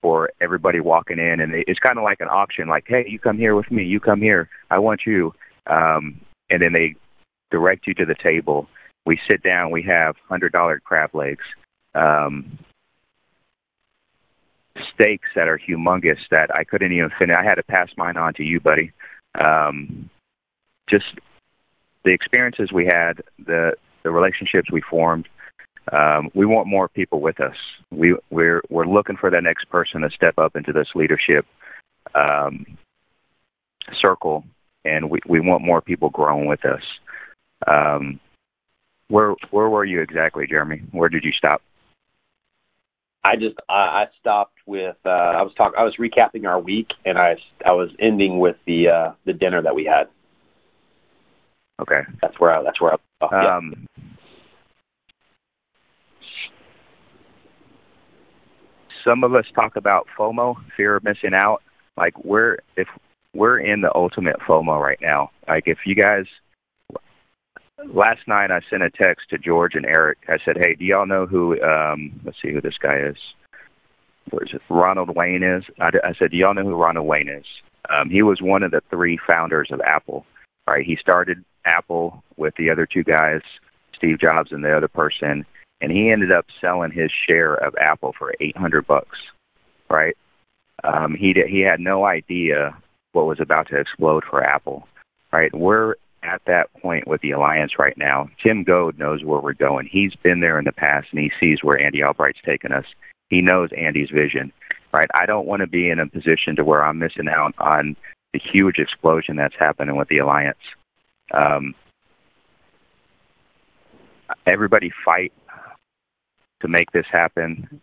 for 0.00 0.30
everybody 0.40 0.80
walking 0.80 1.18
in, 1.18 1.40
and 1.40 1.52
it's 1.54 1.78
kind 1.78 1.98
of 1.98 2.04
like 2.04 2.20
an 2.20 2.28
auction. 2.28 2.66
Like, 2.66 2.84
hey, 2.88 3.04
you 3.06 3.18
come 3.18 3.36
here 3.36 3.54
with 3.54 3.70
me. 3.70 3.84
You 3.84 4.00
come 4.00 4.22
here. 4.22 4.48
I 4.70 4.78
want 4.78 5.02
you. 5.06 5.34
Um, 5.66 6.18
and 6.48 6.62
then 6.62 6.72
they 6.72 6.94
direct 7.50 7.86
you 7.86 7.94
to 7.94 8.06
the 8.06 8.14
table. 8.22 8.68
We 9.04 9.20
sit 9.28 9.42
down. 9.42 9.70
We 9.70 9.82
have 9.82 10.16
hundred 10.28 10.52
dollar 10.52 10.80
crab 10.80 11.14
legs, 11.14 11.44
um, 11.94 12.58
steaks 14.94 15.28
that 15.34 15.48
are 15.48 15.58
humongous 15.58 16.18
that 16.30 16.54
I 16.54 16.64
couldn't 16.64 16.92
even 16.92 17.10
finish. 17.18 17.36
I 17.36 17.44
had 17.44 17.56
to 17.56 17.62
pass 17.64 17.88
mine 17.96 18.16
on 18.16 18.32
to 18.34 18.42
you, 18.42 18.60
buddy. 18.60 18.92
Um, 19.44 20.08
just 20.88 21.04
the 22.06 22.12
experiences 22.12 22.72
we 22.72 22.86
had, 22.86 23.20
the 23.44 23.72
the 24.04 24.10
relationships 24.10 24.70
we 24.70 24.80
formed, 24.80 25.28
um, 25.92 26.30
we 26.34 26.46
want 26.46 26.68
more 26.68 26.88
people 26.88 27.20
with 27.20 27.40
us. 27.40 27.56
We, 27.90 28.14
we're 28.30 28.62
we're 28.70 28.86
looking 28.86 29.16
for 29.16 29.28
that 29.30 29.42
next 29.42 29.68
person 29.68 30.02
to 30.02 30.10
step 30.10 30.38
up 30.38 30.54
into 30.56 30.72
this 30.72 30.88
leadership 30.94 31.44
um, 32.14 32.64
circle, 34.00 34.44
and 34.84 35.10
we, 35.10 35.18
we 35.28 35.40
want 35.40 35.64
more 35.64 35.82
people 35.82 36.08
growing 36.10 36.46
with 36.46 36.64
us. 36.64 36.82
Um, 37.66 38.20
where 39.08 39.34
where 39.50 39.68
were 39.68 39.84
you 39.84 40.00
exactly, 40.00 40.46
Jeremy? 40.46 40.82
Where 40.92 41.08
did 41.08 41.24
you 41.24 41.32
stop? 41.32 41.60
I 43.24 43.34
just 43.34 43.56
I, 43.68 44.04
stopped 44.20 44.58
with 44.66 44.96
uh, 45.04 45.08
I 45.08 45.42
was 45.42 45.52
talking 45.56 45.76
I 45.76 45.82
was 45.82 45.96
recapping 45.96 46.46
our 46.46 46.60
week 46.60 46.90
and 47.04 47.18
I 47.18 47.34
I 47.64 47.72
was 47.72 47.90
ending 47.98 48.38
with 48.38 48.54
the 48.66 48.88
uh, 48.88 49.12
the 49.24 49.32
dinner 49.32 49.60
that 49.62 49.74
we 49.74 49.84
had. 49.84 50.06
Okay, 51.80 52.00
that's 52.22 52.38
where 52.40 52.52
I 52.52 52.62
that's 52.62 52.80
where 52.80 52.92
I. 52.92 52.96
Oh, 53.22 53.28
yeah. 53.32 53.56
Um, 53.56 53.86
some 59.04 59.24
of 59.24 59.34
us 59.34 59.44
talk 59.54 59.76
about 59.76 60.06
FOMO, 60.18 60.56
fear 60.76 60.96
of 60.96 61.04
missing 61.04 61.34
out. 61.34 61.62
Like 61.96 62.24
we're 62.24 62.58
if 62.76 62.88
we're 63.34 63.58
in 63.58 63.80
the 63.82 63.94
ultimate 63.94 64.36
FOMO 64.40 64.80
right 64.80 64.98
now. 65.00 65.30
Like 65.48 65.64
if 65.66 65.78
you 65.86 65.94
guys 65.94 66.24
last 67.84 68.26
night 68.26 68.50
I 68.50 68.60
sent 68.68 68.82
a 68.82 68.90
text 68.90 69.30
to 69.30 69.38
George 69.38 69.74
and 69.74 69.86
Eric. 69.86 70.18
I 70.28 70.38
said, 70.44 70.56
"Hey, 70.56 70.74
do 70.74 70.84
y'all 70.84 71.06
know 71.06 71.26
who? 71.26 71.60
Um, 71.62 72.20
let's 72.24 72.40
see 72.42 72.52
who 72.52 72.60
this 72.60 72.78
guy 72.78 72.98
is. 72.98 73.16
Where 74.30 74.44
is 74.44 74.50
it? 74.52 74.62
Ronald 74.68 75.14
Wayne 75.14 75.42
is." 75.42 75.64
I, 75.80 75.90
I 76.04 76.14
said, 76.18 76.30
"Do 76.30 76.36
y'all 76.36 76.54
know 76.54 76.64
who 76.64 76.74
Ronald 76.74 77.06
Wayne 77.06 77.28
is?" 77.28 77.46
Um, 77.88 78.10
he 78.10 78.22
was 78.22 78.42
one 78.42 78.62
of 78.62 78.72
the 78.72 78.82
three 78.90 79.18
founders 79.26 79.68
of 79.70 79.80
Apple. 79.82 80.26
Right? 80.68 80.84
He 80.84 80.96
started 80.96 81.44
Apple 81.64 82.22
with 82.36 82.54
the 82.56 82.70
other 82.70 82.86
two 82.86 83.04
guys, 83.04 83.40
Steve 83.94 84.20
Jobs 84.20 84.52
and 84.52 84.64
the 84.64 84.76
other 84.76 84.88
person, 84.88 85.44
and 85.80 85.92
he 85.92 86.10
ended 86.10 86.32
up 86.32 86.46
selling 86.60 86.90
his 86.90 87.10
share 87.28 87.54
of 87.54 87.74
Apple 87.80 88.14
for 88.18 88.34
800 88.40 88.86
bucks. 88.86 89.18
Right? 89.88 90.16
Um, 90.84 91.14
he 91.14 91.32
did, 91.32 91.48
he 91.48 91.60
had 91.60 91.80
no 91.80 92.04
idea 92.04 92.76
what 93.12 93.26
was 93.26 93.40
about 93.40 93.68
to 93.68 93.78
explode 93.78 94.24
for 94.28 94.42
Apple. 94.42 94.86
Right? 95.32 95.54
We're 95.54 95.94
at 96.22 96.42
that 96.46 96.72
point 96.82 97.06
with 97.06 97.20
the 97.20 97.30
alliance 97.30 97.78
right 97.78 97.96
now. 97.96 98.28
Tim 98.42 98.64
Goad 98.64 98.98
knows 98.98 99.24
where 99.24 99.40
we're 99.40 99.52
going. 99.52 99.88
He's 99.90 100.14
been 100.22 100.40
there 100.40 100.58
in 100.58 100.64
the 100.64 100.72
past, 100.72 101.08
and 101.12 101.20
he 101.20 101.30
sees 101.38 101.62
where 101.62 101.80
Andy 101.80 102.02
Albright's 102.02 102.40
taken 102.44 102.72
us. 102.72 102.84
He 103.28 103.40
knows 103.40 103.70
Andy's 103.76 104.10
vision, 104.10 104.52
right? 104.92 105.08
I 105.14 105.26
don't 105.26 105.46
want 105.46 105.60
to 105.60 105.66
be 105.66 105.90
in 105.90 105.98
a 105.98 106.06
position 106.06 106.56
to 106.56 106.64
where 106.64 106.84
I'm 106.84 106.98
missing 106.98 107.28
out 107.28 107.54
on 107.58 107.96
the 108.36 108.50
huge 108.50 108.78
explosion 108.78 109.36
that's 109.36 109.54
happening 109.58 109.96
with 109.96 110.08
the 110.08 110.18
alliance. 110.18 110.58
Um, 111.32 111.74
everybody 114.46 114.92
fight 115.04 115.32
to 116.60 116.68
make 116.68 116.90
this 116.92 117.06
happen. 117.10 117.80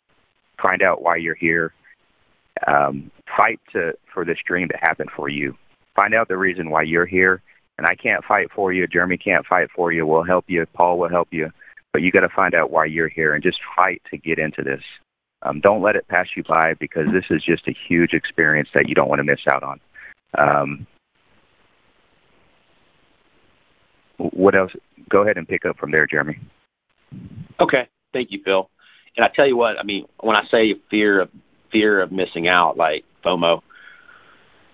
Find 0.61 0.81
out 0.81 1.01
why 1.01 1.17
you're 1.17 1.35
here. 1.35 1.73
Um, 2.67 3.11
fight 3.35 3.59
to 3.73 3.93
for 4.13 4.23
this 4.23 4.37
dream 4.45 4.69
to 4.69 4.77
happen 4.77 5.07
for 5.15 5.27
you. 5.27 5.57
Find 5.95 6.13
out 6.13 6.27
the 6.27 6.37
reason 6.37 6.69
why 6.69 6.83
you're 6.83 7.05
here 7.05 7.41
and 7.77 7.87
I 7.87 7.95
can't 7.95 8.23
fight 8.23 8.49
for 8.55 8.71
you. 8.71 8.85
Jeremy 8.85 9.17
can't 9.17 9.45
fight 9.45 9.69
for 9.75 9.91
you. 9.91 10.05
We'll 10.05 10.23
help 10.23 10.45
you. 10.47 10.65
Paul 10.73 10.99
will 10.99 11.09
help 11.09 11.29
you. 11.31 11.49
But 11.91 12.03
you 12.03 12.11
got 12.11 12.21
to 12.21 12.29
find 12.29 12.53
out 12.53 12.71
why 12.71 12.85
you're 12.85 13.09
here 13.09 13.33
and 13.33 13.43
just 13.43 13.59
fight 13.75 14.01
to 14.11 14.17
get 14.17 14.37
into 14.37 14.61
this. 14.61 14.81
Um, 15.41 15.59
don't 15.59 15.81
let 15.81 15.95
it 15.95 16.07
pass 16.07 16.27
you 16.35 16.43
by 16.43 16.75
because 16.75 17.07
this 17.11 17.25
is 17.31 17.43
just 17.43 17.67
a 17.67 17.75
huge 17.87 18.13
experience 18.13 18.69
that 18.75 18.87
you 18.87 18.95
don't 18.95 19.09
want 19.09 19.19
to 19.19 19.23
miss 19.23 19.41
out 19.51 19.63
on. 19.63 19.79
Um, 20.37 20.87
what 24.17 24.55
else? 24.55 24.71
Go 25.09 25.23
ahead 25.23 25.37
and 25.37 25.47
pick 25.47 25.65
up 25.65 25.77
from 25.77 25.91
there, 25.91 26.07
Jeremy. 26.07 26.39
Okay, 27.59 27.87
thank 28.13 28.31
you, 28.31 28.41
Phil. 28.43 28.69
And 29.15 29.25
I 29.25 29.29
tell 29.35 29.47
you 29.47 29.57
what, 29.57 29.77
I 29.79 29.83
mean, 29.83 30.05
when 30.21 30.35
I 30.35 30.43
say 30.49 30.75
fear 30.89 31.21
of 31.21 31.29
fear 31.71 32.01
of 32.01 32.11
missing 32.11 32.47
out, 32.47 32.77
like 32.77 33.03
FOMO, 33.25 33.61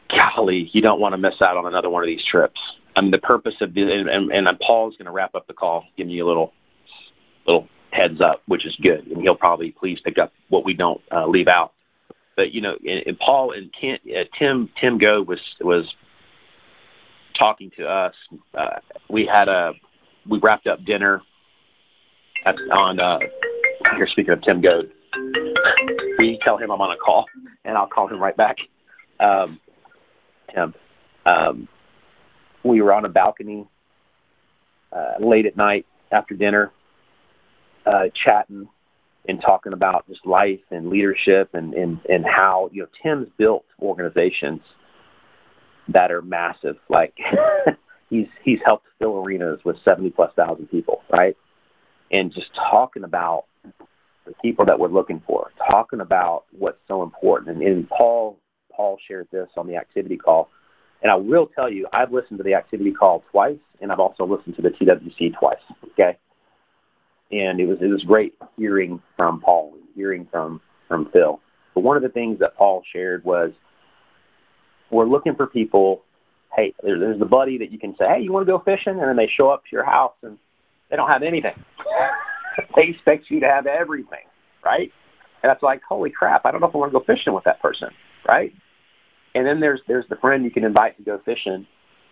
golly, 0.09 0.69
you 0.73 0.81
don't 0.81 0.99
want 0.99 1.13
to 1.13 1.17
miss 1.17 1.41
out 1.41 1.57
on 1.57 1.65
another 1.65 1.89
one 1.89 2.03
of 2.03 2.07
these 2.07 2.23
trips. 2.29 2.59
I 2.95 3.01
mean, 3.01 3.11
the 3.11 3.17
purpose 3.19 3.53
of 3.61 3.73
the, 3.73 3.81
and, 3.81 4.09
and, 4.09 4.31
and 4.47 4.59
Paul's 4.59 4.95
going 4.97 5.05
to 5.05 5.11
wrap 5.11 5.35
up 5.35 5.47
the 5.47 5.53
call, 5.53 5.85
giving 5.97 6.11
you 6.11 6.25
a 6.25 6.27
little 6.27 6.53
little 7.47 7.67
heads 7.91 8.21
up, 8.21 8.41
which 8.47 8.65
is 8.65 8.75
good, 8.81 9.07
and 9.07 9.21
he'll 9.21 9.35
probably 9.35 9.71
please 9.71 9.99
pick 10.03 10.17
up 10.17 10.31
what 10.49 10.65
we 10.65 10.73
don't 10.73 11.01
uh, 11.11 11.25
leave 11.25 11.47
out. 11.47 11.73
But 12.39 12.53
you 12.53 12.61
know, 12.61 12.75
and, 12.85 13.03
and 13.05 13.19
Paul 13.19 13.51
and 13.51 13.69
Kent, 13.79 13.99
uh, 14.07 14.23
Tim 14.39 14.69
Tim 14.79 14.97
Goad 14.97 15.27
was 15.27 15.41
was 15.59 15.83
talking 17.37 17.69
to 17.77 17.85
us. 17.85 18.13
Uh, 18.57 18.79
we 19.09 19.29
had 19.29 19.49
a 19.49 19.73
we 20.29 20.39
wrapped 20.39 20.65
up 20.65 20.85
dinner 20.85 21.21
at, 22.45 22.55
on 22.71 22.97
uh, 22.97 23.19
here. 23.97 24.07
Speaking 24.09 24.31
of 24.31 24.41
Tim 24.41 24.61
Goad, 24.61 24.89
we 26.17 26.39
tell 26.45 26.57
him 26.57 26.71
I'm 26.71 26.79
on 26.79 26.93
a 26.93 26.97
call, 26.97 27.25
and 27.65 27.77
I'll 27.77 27.87
call 27.87 28.07
him 28.07 28.21
right 28.21 28.37
back. 28.37 28.55
Um, 29.19 29.59
Tim. 30.55 30.73
Um, 31.25 31.67
we 32.63 32.81
were 32.81 32.93
on 32.93 33.03
a 33.03 33.09
balcony 33.09 33.67
uh, 34.93 35.15
late 35.19 35.45
at 35.45 35.57
night 35.57 35.85
after 36.13 36.35
dinner, 36.35 36.71
uh, 37.85 38.03
chatting 38.23 38.69
and 39.29 39.41
talking 39.41 39.73
about 39.73 40.07
just 40.07 40.25
life 40.25 40.59
and 40.71 40.89
leadership 40.89 41.49
and, 41.53 41.73
and, 41.73 41.99
and 42.09 42.25
how, 42.25 42.69
you 42.71 42.81
know, 42.81 42.87
Tim's 43.03 43.27
built 43.37 43.65
organizations 43.81 44.61
that 45.93 46.11
are 46.11 46.21
massive. 46.21 46.77
Like 46.89 47.13
he's, 48.09 48.27
he's 48.43 48.59
helped 48.65 48.85
fill 48.97 49.17
arenas 49.17 49.59
with 49.63 49.77
70 49.85 50.09
plus 50.11 50.31
thousand 50.35 50.67
people, 50.67 51.01
right? 51.11 51.37
And 52.11 52.33
just 52.33 52.47
talking 52.71 53.03
about 53.03 53.45
the 54.25 54.33
people 54.41 54.65
that 54.65 54.79
we're 54.79 54.89
looking 54.89 55.21
for, 55.27 55.51
talking 55.69 56.01
about 56.01 56.45
what's 56.57 56.79
so 56.87 57.03
important. 57.03 57.57
And, 57.57 57.61
and 57.61 57.89
Paul, 57.89 58.39
Paul 58.75 58.97
shared 59.07 59.27
this 59.31 59.47
on 59.57 59.67
the 59.67 59.75
activity 59.75 60.17
call 60.17 60.49
and 61.01 61.11
I 61.11 61.15
will 61.15 61.47
tell 61.55 61.71
you, 61.71 61.87
I've 61.93 62.11
listened 62.11 62.39
to 62.39 62.43
the 62.43 62.55
activity 62.55 62.91
call 62.91 63.23
twice, 63.31 63.59
and 63.81 63.89
I've 63.89 63.99
also 63.99 64.25
listened 64.25 64.57
to 64.57 64.61
the 64.61 64.69
TWC 64.69 65.37
twice. 65.39 65.55
Okay, 65.93 66.17
and 67.31 67.59
it 67.59 67.67
was 67.67 67.77
it 67.81 67.87
was 67.87 68.03
great 68.03 68.35
hearing 68.57 69.01
from 69.15 69.41
Paul, 69.41 69.73
hearing 69.95 70.27
from 70.31 70.61
from 70.87 71.09
Phil. 71.11 71.39
But 71.75 71.81
one 71.81 71.97
of 71.97 72.03
the 72.03 72.09
things 72.09 72.39
that 72.39 72.55
Paul 72.57 72.83
shared 72.91 73.23
was, 73.23 73.51
we're 74.91 75.07
looking 75.07 75.35
for 75.35 75.47
people. 75.47 76.03
Hey, 76.55 76.73
there, 76.81 76.99
there's 76.99 77.19
the 77.19 77.25
buddy 77.25 77.59
that 77.59 77.71
you 77.71 77.77
can 77.77 77.95
say, 77.97 78.05
hey, 78.07 78.21
you 78.21 78.33
want 78.33 78.47
to 78.47 78.51
go 78.51 78.59
fishing, 78.59 78.99
and 78.99 79.07
then 79.07 79.15
they 79.15 79.29
show 79.37 79.49
up 79.49 79.63
to 79.65 79.69
your 79.71 79.85
house 79.85 80.15
and 80.23 80.37
they 80.89 80.95
don't 80.95 81.07
have 81.07 81.21
anything. 81.21 81.53
they 82.75 82.87
expect 82.89 83.25
you 83.29 83.39
to 83.39 83.45
have 83.45 83.67
everything, 83.67 84.25
right? 84.65 84.91
And 85.43 85.49
that's 85.49 85.61
like, 85.61 85.81
holy 85.87 86.09
crap, 86.09 86.45
I 86.45 86.51
don't 86.51 86.59
know 86.59 86.67
if 86.67 86.75
I 86.75 86.79
want 86.79 86.91
to 86.91 86.99
go 86.99 87.05
fishing 87.05 87.33
with 87.33 87.43
that 87.43 87.61
person, 87.61 87.89
right? 88.27 88.51
And 89.35 89.45
then 89.45 89.59
there's 89.59 89.79
there's 89.87 90.05
the 90.09 90.15
friend 90.15 90.43
you 90.43 90.51
can 90.51 90.63
invite 90.63 90.97
to 90.97 91.03
go 91.03 91.19
fishing. 91.23 91.67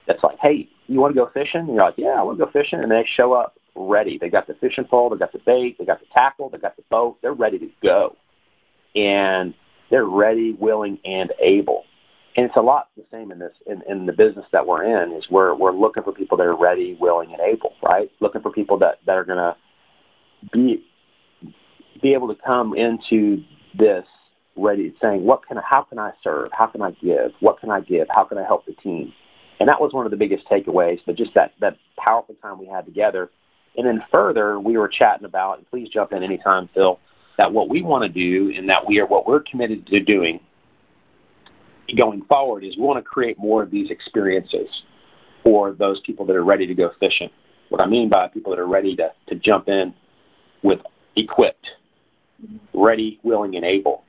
That's 0.06 0.24
like, 0.24 0.38
hey, 0.42 0.70
you 0.86 1.00
want 1.00 1.16
to 1.16 1.20
go 1.20 1.30
fishing? 1.34 1.62
And 1.62 1.70
you're 1.70 1.84
like, 1.84 1.96
yeah, 1.98 2.16
I 2.18 2.24
want 2.24 2.38
to 2.38 2.46
go 2.46 2.52
fishing. 2.52 2.80
And 2.80 2.92
they 2.92 3.06
show 3.18 3.34
up 3.34 3.58
ready. 3.78 4.18
They 4.20 4.30
got 4.30 4.48
the 4.48 4.56
fishing 4.56 4.86
pole, 4.86 5.10
they 5.10 5.18
got 5.18 5.32
the 5.32 5.42
bait, 5.46 5.78
they 5.78 5.86
got 5.86 6.00
the 6.00 6.06
tackle, 6.14 6.50
they 6.50 6.58
got 6.58 6.76
the 6.76 6.84
boat. 6.90 7.18
They're 7.22 7.34
ready 7.34 7.60
to 7.60 7.70
go, 7.82 8.16
and 8.96 9.54
they're 9.90 10.06
ready, 10.06 10.56
willing, 10.60 11.00
and 11.06 11.32
able. 11.42 11.84
And 12.36 12.46
it's 12.46 12.56
a 12.56 12.62
lot 12.62 12.90
the 12.96 13.04
same 13.12 13.32
in 13.32 13.40
this 13.40 13.54
in, 13.66 13.82
in 13.90 14.06
the 14.06 14.14
business 14.14 14.46
that 14.52 14.66
we're 14.66 14.84
in. 14.84 15.14
Is 15.14 15.26
we're 15.30 15.56
we're 15.56 15.72
looking 15.72 16.04
for 16.04 16.12
people 16.12 16.38
that 16.38 16.46
are 16.46 16.58
ready, 16.58 16.98
willing, 17.00 17.32
and 17.32 17.42
able. 17.42 17.74
Right? 17.82 18.12
Looking 18.20 18.42
for 18.42 18.52
people 18.52 18.78
that 18.80 19.00
that 19.06 19.14
are 19.14 19.24
going 19.24 19.38
to 19.38 19.56
be 20.54 20.86
be 22.02 22.14
able 22.14 22.28
to 22.28 22.40
come 22.46 22.76
into 22.76 23.44
this 23.78 24.06
ready, 24.56 24.94
saying, 25.02 25.24
"What 25.24 25.48
can? 25.48 25.58
I 25.58 25.62
how 25.68 25.84
can 25.84 26.00
I 26.00 26.12
serve? 26.24 26.50
How 26.52 26.68
can 26.68 26.82
I 26.82 26.92
give? 26.92 27.32
What 27.40 27.60
can 27.60 27.72
I 27.72 27.80
give? 27.82 28.08
How 28.10 28.24
can 28.24 28.38
I 28.38 28.44
help 28.44 28.66
the 28.66 28.74
team?" 28.74 29.14
And 29.60 29.68
that 29.68 29.82
was 29.82 29.92
one 29.94 30.06
of 30.06 30.12
the 30.12 30.18
biggest 30.18 30.44
takeaways. 30.48 31.00
But 31.06 31.16
just 31.16 31.34
that 31.34 31.54
that 31.62 31.78
powerful 31.98 32.36
time 32.42 32.60
we 32.60 32.68
had 32.68 32.86
together, 32.86 33.30
and 33.78 33.86
then 33.86 34.04
further, 34.12 34.60
we 34.60 34.78
were 34.78 34.88
chatting 34.90 35.26
about. 35.26 35.60
And 35.60 35.70
please 35.70 35.90
jump 35.90 36.12
in 36.12 36.24
anytime, 36.24 36.70
Phil. 36.74 37.00
That 37.38 37.52
what 37.52 37.70
we 37.70 37.84
want 37.84 38.04
to 38.04 38.10
do, 38.10 38.52
and 38.58 38.68
that 38.70 38.88
we 38.88 39.00
are 39.00 39.06
what 39.06 39.28
we're 39.28 39.44
committed 39.50 39.86
to 39.88 40.00
doing 40.00 40.40
going 41.96 42.22
forward 42.24 42.66
is 42.66 42.76
we 42.76 42.84
want 42.84 42.98
to 42.98 43.08
create 43.08 43.38
more 43.40 43.64
of 43.64 43.72
these 43.72 43.90
experiences 43.90 44.68
for 45.44 45.72
those 45.72 46.02
people 46.06 46.26
that 46.26 46.36
are 46.36 46.44
ready 46.44 46.68
to 46.68 46.74
go 46.74 46.90
fishing. 47.00 47.30
What 47.70 47.80
I 47.80 47.86
mean 47.86 48.10
by 48.10 48.28
people 48.28 48.52
that 48.52 48.60
are 48.60 48.68
ready 48.68 48.96
to, 48.98 49.10
to 49.30 49.36
jump 49.36 49.70
in 49.70 49.94
with 50.64 50.80
equipped, 51.16 51.66
ready, 52.74 53.20
willing, 53.24 53.56
and 53.56 53.64
able 53.64 54.04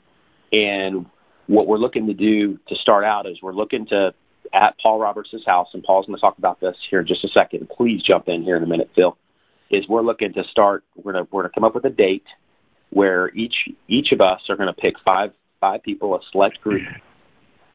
and 0.52 1.06
what 1.46 1.66
we're 1.66 1.78
looking 1.78 2.06
to 2.06 2.14
do 2.14 2.58
to 2.68 2.76
start 2.76 3.04
out 3.04 3.26
is 3.26 3.38
we're 3.42 3.52
looking 3.52 3.86
to 3.86 4.12
at 4.54 4.74
Paul 4.82 4.98
Roberts' 4.98 5.34
house, 5.46 5.68
and 5.74 5.82
Paul's 5.82 6.06
going 6.06 6.16
to 6.16 6.20
talk 6.20 6.38
about 6.38 6.58
this 6.60 6.74
here 6.88 7.00
in 7.00 7.06
just 7.06 7.22
a 7.22 7.28
second. 7.28 7.68
Please 7.68 8.02
jump 8.02 8.28
in 8.28 8.42
here 8.42 8.56
in 8.56 8.62
a 8.62 8.66
minute, 8.66 8.90
Phil. 8.94 9.16
Is 9.70 9.86
we're 9.88 10.02
looking 10.02 10.32
to 10.32 10.42
start. 10.50 10.84
We're 10.96 11.12
going 11.12 11.24
to 11.24 11.30
we're 11.30 11.42
to 11.42 11.50
come 11.50 11.64
up 11.64 11.74
with 11.74 11.84
a 11.84 11.90
date 11.90 12.24
where 12.90 13.34
each 13.34 13.54
each 13.86 14.12
of 14.12 14.20
us 14.20 14.40
are 14.48 14.56
going 14.56 14.72
to 14.72 14.80
pick 14.80 14.94
five 15.04 15.32
five 15.60 15.82
people, 15.82 16.14
a 16.14 16.18
select 16.32 16.60
group 16.60 16.82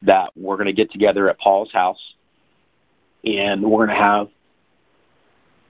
that 0.02 0.30
we're 0.36 0.56
going 0.56 0.66
to 0.66 0.72
get 0.72 0.90
together 0.92 1.30
at 1.30 1.38
Paul's 1.38 1.70
house, 1.72 1.98
and 3.24 3.62
we're 3.62 3.86
going 3.86 3.96
to 3.96 4.02
have 4.02 4.26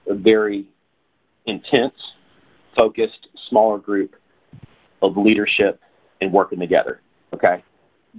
a 0.09 0.15
very 0.15 0.65
intense, 1.45 1.93
focused, 2.75 3.27
smaller 3.49 3.77
group 3.77 4.15
of 5.01 5.17
leadership 5.17 5.79
and 6.21 6.31
working 6.31 6.59
together. 6.59 7.01
Okay, 7.33 7.63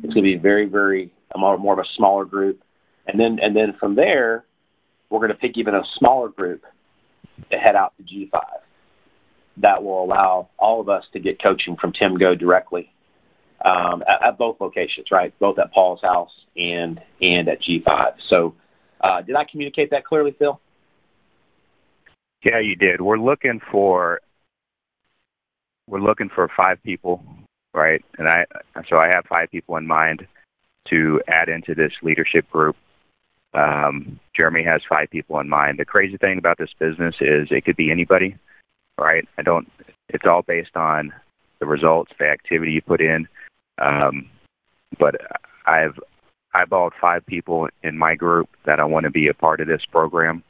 it's 0.03 0.15
going 0.15 0.25
to 0.25 0.31
be 0.31 0.37
a 0.37 0.41
very, 0.41 0.67
very 0.67 1.11
more, 1.37 1.59
more 1.59 1.73
of 1.73 1.79
a 1.79 1.89
smaller 1.97 2.25
group, 2.25 2.61
and 3.07 3.19
then 3.19 3.39
and 3.43 3.55
then 3.55 3.75
from 3.79 3.95
there, 3.95 4.45
we're 5.11 5.21
going 5.21 5.31
to 5.31 5.37
pick 5.37 5.57
even 5.57 5.75
a 5.75 5.83
smaller 5.99 6.29
group 6.29 6.63
to 7.51 7.59
head 7.59 7.77
out 7.77 7.93
to 7.97 8.03
G5. 8.03 8.41
that 9.59 9.83
will 9.83 10.05
allow 10.05 10.49
all 10.59 10.81
of 10.81 10.89
us 10.89 11.05
to 11.13 11.21
get 11.21 11.43
coaching 11.43 11.77
from 11.77 11.93
Tim 11.93 12.17
Goad 12.19 12.39
directly 12.39 12.93
um, 13.65 14.03
at, 14.09 14.29
at, 14.29 14.39
both 14.39 14.61
locations, 14.61 15.07
right? 15.11 15.37
Both 15.39 15.59
at 15.59 15.73
Paul's 15.73 16.01
house 16.03 16.31
and 16.57 17.01
and 17.21 17.49
at 17.49 17.63
G5. 17.63 18.15
So, 18.29 18.55
uh, 19.01 19.23
did 19.23 19.37
I 19.37 19.45
communicate 19.51 19.91
that 19.91 20.05
clearly, 20.05 20.35
Phil? 20.39 20.61
Yeah, 22.45 22.61
you 22.61 22.77
did. 22.77 23.01
We're 23.01 23.19
looking 23.19 23.61
for 23.71 24.21
we're 25.89 26.01
looking 26.01 26.29
for 26.29 26.49
five 26.57 26.83
people, 26.83 27.25
right? 27.75 28.05
And 28.19 28.29
I 28.29 28.45
so 28.89 28.97
I 28.97 29.09
have 29.09 29.25
five 29.29 29.51
people 29.51 29.77
in 29.77 29.87
mind 29.87 30.27
to 30.91 31.21
add 31.29 31.49
into 31.49 31.75
this 31.75 31.93
leadership 32.03 32.49
group. 32.51 32.77
Um, 33.57 34.21
Jeremy 34.37 34.63
has 34.65 34.83
five 34.89 35.11
people 35.11 35.41
in 35.41 35.49
mind. 35.49 35.79
The 35.79 35.85
crazy 35.85 36.19
thing 36.19 36.39
about 36.39 36.59
this 36.59 36.75
business 36.79 37.15
is 37.21 37.49
it 37.51 37.65
could 37.65 37.77
be 37.77 37.91
anybody, 37.91 38.37
right? 38.99 39.27
I 39.39 39.43
don't. 39.43 39.71
It's 40.11 40.27
all 40.27 40.43
based 40.43 40.77
on 40.77 41.13
the 41.59 41.67
results, 41.67 42.13
the 42.19 42.27
activity 42.27 42.73
you 42.73 42.83
put 42.83 43.01
in. 43.01 43.27
Um, 43.79 44.29
but 44.99 45.15
I've 45.65 45.99
eyeballed 46.55 46.93
five 47.01 47.25
people 47.27 47.69
in 47.83 47.97
my 47.97 48.15
group 48.15 48.49
that 48.67 48.79
I 48.79 48.85
want 48.85 49.05
to 49.05 49.11
be 49.11 49.29
a 49.29 49.35
part 49.35 49.61
of 49.61 49.69
this 49.69 49.85
program. 49.91 50.43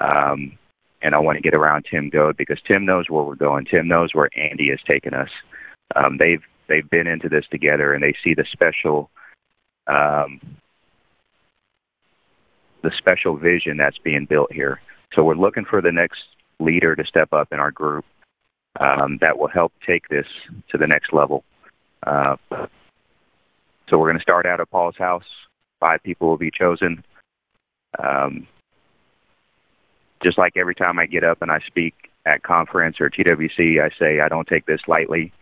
Um, 0.00 0.58
and 1.00 1.14
I 1.14 1.18
want 1.20 1.36
to 1.36 1.42
get 1.42 1.54
around 1.54 1.86
Tim 1.90 2.08
Goad 2.10 2.36
because 2.36 2.58
Tim 2.66 2.84
knows 2.84 3.08
where 3.08 3.24
we're 3.24 3.34
going. 3.34 3.64
Tim 3.64 3.88
knows 3.88 4.14
where 4.14 4.30
Andy 4.36 4.70
has 4.70 4.78
taken 4.88 5.14
us. 5.14 5.30
Um, 5.94 6.16
they've 6.18 6.42
they've 6.68 6.88
been 6.88 7.06
into 7.06 7.28
this 7.28 7.44
together, 7.50 7.92
and 7.92 8.02
they 8.02 8.14
see 8.22 8.34
the 8.34 8.46
special 8.50 9.10
um, 9.86 10.40
the 12.82 12.90
special 12.98 13.36
vision 13.36 13.76
that's 13.76 13.98
being 13.98 14.26
built 14.26 14.52
here. 14.52 14.80
So 15.14 15.22
we're 15.22 15.34
looking 15.34 15.64
for 15.64 15.80
the 15.80 15.92
next 15.92 16.22
leader 16.58 16.94
to 16.96 17.04
step 17.04 17.32
up 17.32 17.52
in 17.52 17.58
our 17.58 17.70
group 17.70 18.04
um, 18.80 19.18
that 19.20 19.38
will 19.38 19.48
help 19.48 19.72
take 19.86 20.08
this 20.08 20.26
to 20.70 20.78
the 20.78 20.86
next 20.86 21.12
level. 21.12 21.44
Uh, 22.06 22.36
so 23.88 23.98
we're 23.98 24.08
going 24.08 24.18
to 24.18 24.22
start 24.22 24.46
out 24.46 24.60
at 24.60 24.70
Paul's 24.70 24.96
house. 24.96 25.24
Five 25.80 26.02
people 26.02 26.28
will 26.28 26.38
be 26.38 26.50
chosen. 26.50 27.04
Um, 28.02 28.46
just 30.22 30.38
like 30.38 30.56
every 30.56 30.74
time 30.74 30.98
I 30.98 31.06
get 31.06 31.24
up 31.24 31.42
and 31.42 31.50
I 31.50 31.58
speak 31.66 31.94
at 32.24 32.42
conference 32.42 33.00
or 33.00 33.10
TWC, 33.10 33.82
I 33.82 33.90
say 33.98 34.20
I 34.20 34.28
don't 34.28 34.46
take 34.46 34.66
this 34.66 34.80
lightly. 34.86 35.32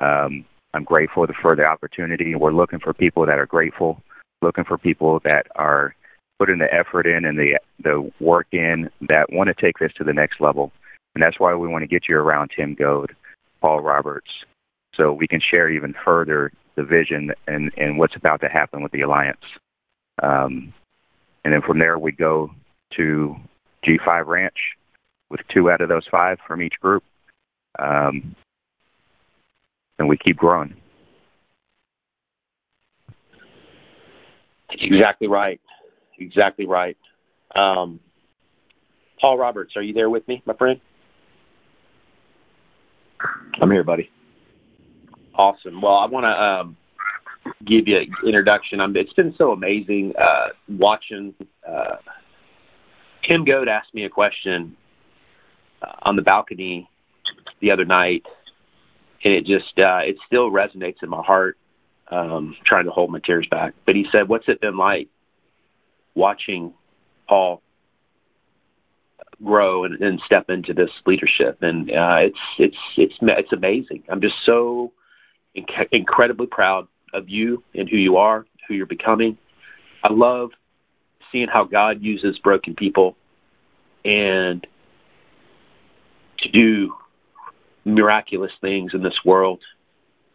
Um, 0.00 0.44
I'm 0.74 0.84
grateful 0.84 1.26
for 1.40 1.54
the 1.54 1.64
opportunity. 1.64 2.34
We're 2.34 2.52
looking 2.52 2.80
for 2.80 2.92
people 2.92 3.24
that 3.26 3.38
are 3.38 3.46
grateful, 3.46 4.02
looking 4.42 4.64
for 4.64 4.76
people 4.76 5.20
that 5.24 5.46
are 5.54 5.94
putting 6.38 6.58
the 6.58 6.72
effort 6.72 7.06
in 7.06 7.24
and 7.24 7.38
the 7.38 7.58
the 7.82 8.10
work 8.20 8.46
in 8.52 8.90
that 9.08 9.32
want 9.32 9.48
to 9.48 9.54
take 9.54 9.78
this 9.78 9.92
to 9.94 10.04
the 10.04 10.12
next 10.12 10.40
level. 10.40 10.72
And 11.14 11.22
that's 11.22 11.38
why 11.38 11.54
we 11.54 11.68
want 11.68 11.82
to 11.82 11.88
get 11.88 12.08
you 12.08 12.16
around 12.16 12.50
Tim 12.56 12.74
Goad, 12.74 13.14
Paul 13.60 13.80
Roberts, 13.80 14.30
so 14.96 15.12
we 15.12 15.28
can 15.28 15.40
share 15.40 15.70
even 15.70 15.94
further 16.04 16.52
the 16.76 16.82
vision 16.82 17.30
and, 17.46 17.70
and 17.76 17.98
what's 17.98 18.16
about 18.16 18.40
to 18.40 18.48
happen 18.48 18.82
with 18.82 18.92
the 18.92 19.02
alliance. 19.02 19.38
Um, 20.22 20.72
and 21.44 21.52
then 21.52 21.62
from 21.62 21.78
there 21.78 21.98
we 21.98 22.12
go 22.12 22.50
to 22.96 23.36
G5 23.86 24.26
Ranch 24.26 24.56
with 25.30 25.40
two 25.52 25.70
out 25.70 25.80
of 25.80 25.88
those 25.88 26.06
five 26.10 26.38
from 26.46 26.62
each 26.62 26.74
group. 26.80 27.04
Um, 27.78 28.34
and 29.98 30.08
we 30.08 30.16
keep 30.16 30.36
growing. 30.36 30.74
That's 34.68 34.82
Exactly 34.82 35.28
right. 35.28 35.60
Exactly 36.18 36.66
right. 36.66 36.96
Um, 37.54 38.00
Paul 39.20 39.38
Roberts, 39.38 39.76
are 39.76 39.82
you 39.82 39.94
there 39.94 40.10
with 40.10 40.26
me, 40.28 40.42
my 40.46 40.54
friend? 40.54 40.80
I'm 43.60 43.70
here, 43.70 43.84
buddy. 43.84 44.10
Awesome. 45.34 45.80
Well, 45.80 45.94
I 45.94 46.06
want 46.06 46.24
to 46.24 46.42
um, 46.42 46.76
give 47.64 47.88
you 47.88 47.98
an 47.98 48.12
introduction. 48.26 48.80
I'm, 48.80 48.96
it's 48.96 49.12
been 49.12 49.34
so 49.36 49.52
amazing 49.52 50.12
uh, 50.20 50.48
watching 50.68 51.34
uh, 51.66 51.96
Tim 53.26 53.44
Goad 53.44 53.68
asked 53.68 53.94
me 53.94 54.04
a 54.04 54.10
question 54.10 54.76
uh, 55.82 55.92
on 56.02 56.16
the 56.16 56.22
balcony 56.22 56.88
the 57.60 57.70
other 57.70 57.84
night, 57.84 58.24
and 59.24 59.34
it 59.34 59.46
just 59.46 59.78
uh, 59.78 60.00
it 60.04 60.16
still 60.26 60.50
resonates 60.50 61.02
in 61.02 61.08
my 61.08 61.22
heart. 61.22 61.56
Um, 62.10 62.54
trying 62.66 62.84
to 62.84 62.90
hold 62.90 63.10
my 63.10 63.18
tears 63.18 63.46
back, 63.50 63.72
but 63.86 63.96
he 63.96 64.06
said, 64.12 64.28
"What's 64.28 64.46
it 64.48 64.60
been 64.60 64.76
like 64.76 65.08
watching 66.14 66.72
Paul 67.28 67.62
grow 69.42 69.84
and, 69.84 70.00
and 70.00 70.20
step 70.24 70.50
into 70.50 70.72
this 70.72 70.90
leadership?" 71.06 71.58
And 71.62 71.90
uh, 71.90 72.18
it's 72.20 72.38
it's 72.58 72.76
it's 72.96 73.14
it's 73.20 73.52
amazing. 73.52 74.02
I'm 74.08 74.20
just 74.20 74.36
so 74.44 74.92
inc- 75.56 75.88
incredibly 75.92 76.46
proud 76.46 76.88
of 77.12 77.28
you 77.28 77.62
and 77.74 77.88
who 77.88 77.96
you 77.96 78.16
are, 78.16 78.46
who 78.68 78.74
you're 78.74 78.86
becoming. 78.86 79.38
I 80.02 80.12
love 80.12 80.50
seeing 81.32 81.48
how 81.48 81.64
God 81.64 82.02
uses 82.02 82.38
broken 82.38 82.74
people 82.74 83.16
and 84.04 84.66
to 86.38 86.48
do 86.50 86.94
miraculous 87.84 88.52
things 88.60 88.92
in 88.94 89.02
this 89.02 89.18
world. 89.24 89.60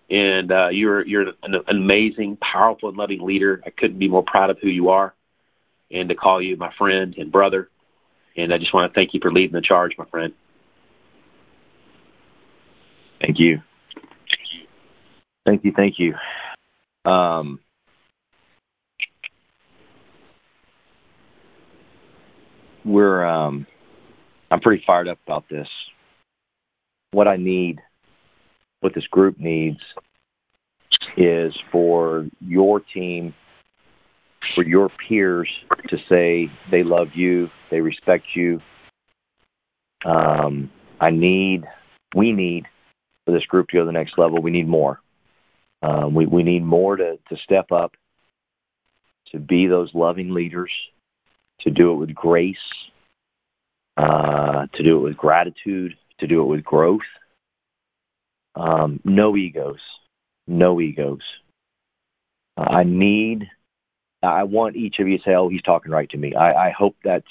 And 0.10 0.52
uh, 0.52 0.70
you're 0.70 1.06
you're 1.06 1.30
an, 1.30 1.34
an 1.44 1.62
amazing, 1.70 2.38
powerful, 2.38 2.90
and 2.90 2.98
loving 2.98 3.22
leader. 3.22 3.62
I 3.66 3.70
couldn't 3.70 4.00
be 4.00 4.08
more 4.08 4.24
proud 4.24 4.50
of 4.50 4.58
who 4.60 4.68
you 4.68 4.90
are, 4.90 5.14
and 5.92 6.10
to 6.10 6.16
call 6.16 6.42
you 6.42 6.58
my 6.58 6.72
friend 6.78 7.16
and 7.18 7.32
brother. 7.32 7.70
And 8.38 8.54
I 8.54 8.58
just 8.58 8.74
want 8.74 8.92
to 8.92 9.00
thank 9.00 9.14
you 9.14 9.20
for 9.22 9.32
leading 9.32 9.54
the 9.54 9.62
charge, 9.62 9.94
my 9.98 10.06
friend. 10.06 10.34
Thank 13.22 13.40
you. 13.40 13.62
Thank 15.46 15.64
you. 15.66 15.74
Thank 15.76 15.96
you. 15.98 16.14
Um, 17.10 17.60
we're 22.86 23.26
um, 23.26 23.66
I'm 24.52 24.60
pretty 24.60 24.84
fired 24.86 25.08
up 25.08 25.20
about 25.26 25.46
this. 25.50 25.68
What 27.12 27.28
I 27.28 27.38
need, 27.38 27.80
what 28.82 28.94
this 28.94 29.08
group 29.08 29.40
needs, 29.40 29.80
is 31.18 31.58
for 31.72 32.28
your 32.40 32.80
team, 32.80 33.34
for 34.56 34.64
your 34.64 34.90
peers 35.08 35.50
to 35.90 35.98
say 36.10 36.52
they 36.72 36.84
love 36.84 37.10
you, 37.14 37.50
they 37.72 37.82
respect 37.82 38.26
you. 38.36 38.60
Um, 40.06 40.72
I 41.00 41.12
need, 41.12 41.64
we 42.16 42.32
need 42.32 42.66
for 43.26 43.32
this 43.32 43.46
group 43.46 43.68
to 43.70 43.78
go 43.78 43.80
to 43.82 43.86
the 43.86 43.92
next 43.92 44.18
level. 44.18 44.42
We 44.42 44.52
need 44.52 44.68
more. 44.68 45.02
Um, 45.82 46.14
we 46.14 46.26
we 46.26 46.44
need 46.44 46.64
more 46.64 46.98
to 46.98 47.18
to 47.30 47.38
step 47.44 47.72
up, 47.72 47.94
to 49.32 49.40
be 49.40 49.68
those 49.68 49.92
loving 49.94 50.34
leaders, 50.34 50.72
to 51.62 51.72
do 51.72 51.92
it 51.92 51.96
with 51.96 52.14
grace, 52.14 52.58
uh, 53.96 54.68
to 54.74 54.84
do 54.84 54.98
it 54.98 55.02
with 55.02 55.18
gratitude, 55.18 55.94
to 56.20 56.28
do 56.28 56.42
it 56.42 56.46
with 56.46 56.64
growth. 56.64 57.00
Um, 58.56 59.00
no 59.06 59.38
egos, 59.38 59.80
no 60.48 60.82
egos. 60.82 61.22
Uh, 62.58 62.62
I 62.62 62.84
need, 62.84 63.48
I 64.22 64.44
want 64.44 64.76
each 64.76 65.00
of 65.00 65.08
you 65.08 65.18
to 65.18 65.24
say, 65.24 65.36
"Oh, 65.36 65.50
he's 65.50 65.62
talking 65.62 65.92
right 65.92 66.10
to 66.10 66.18
me." 66.18 66.36
I, 66.36 66.68
I 66.68 66.72
hope 66.72 66.96
that's 67.04 67.26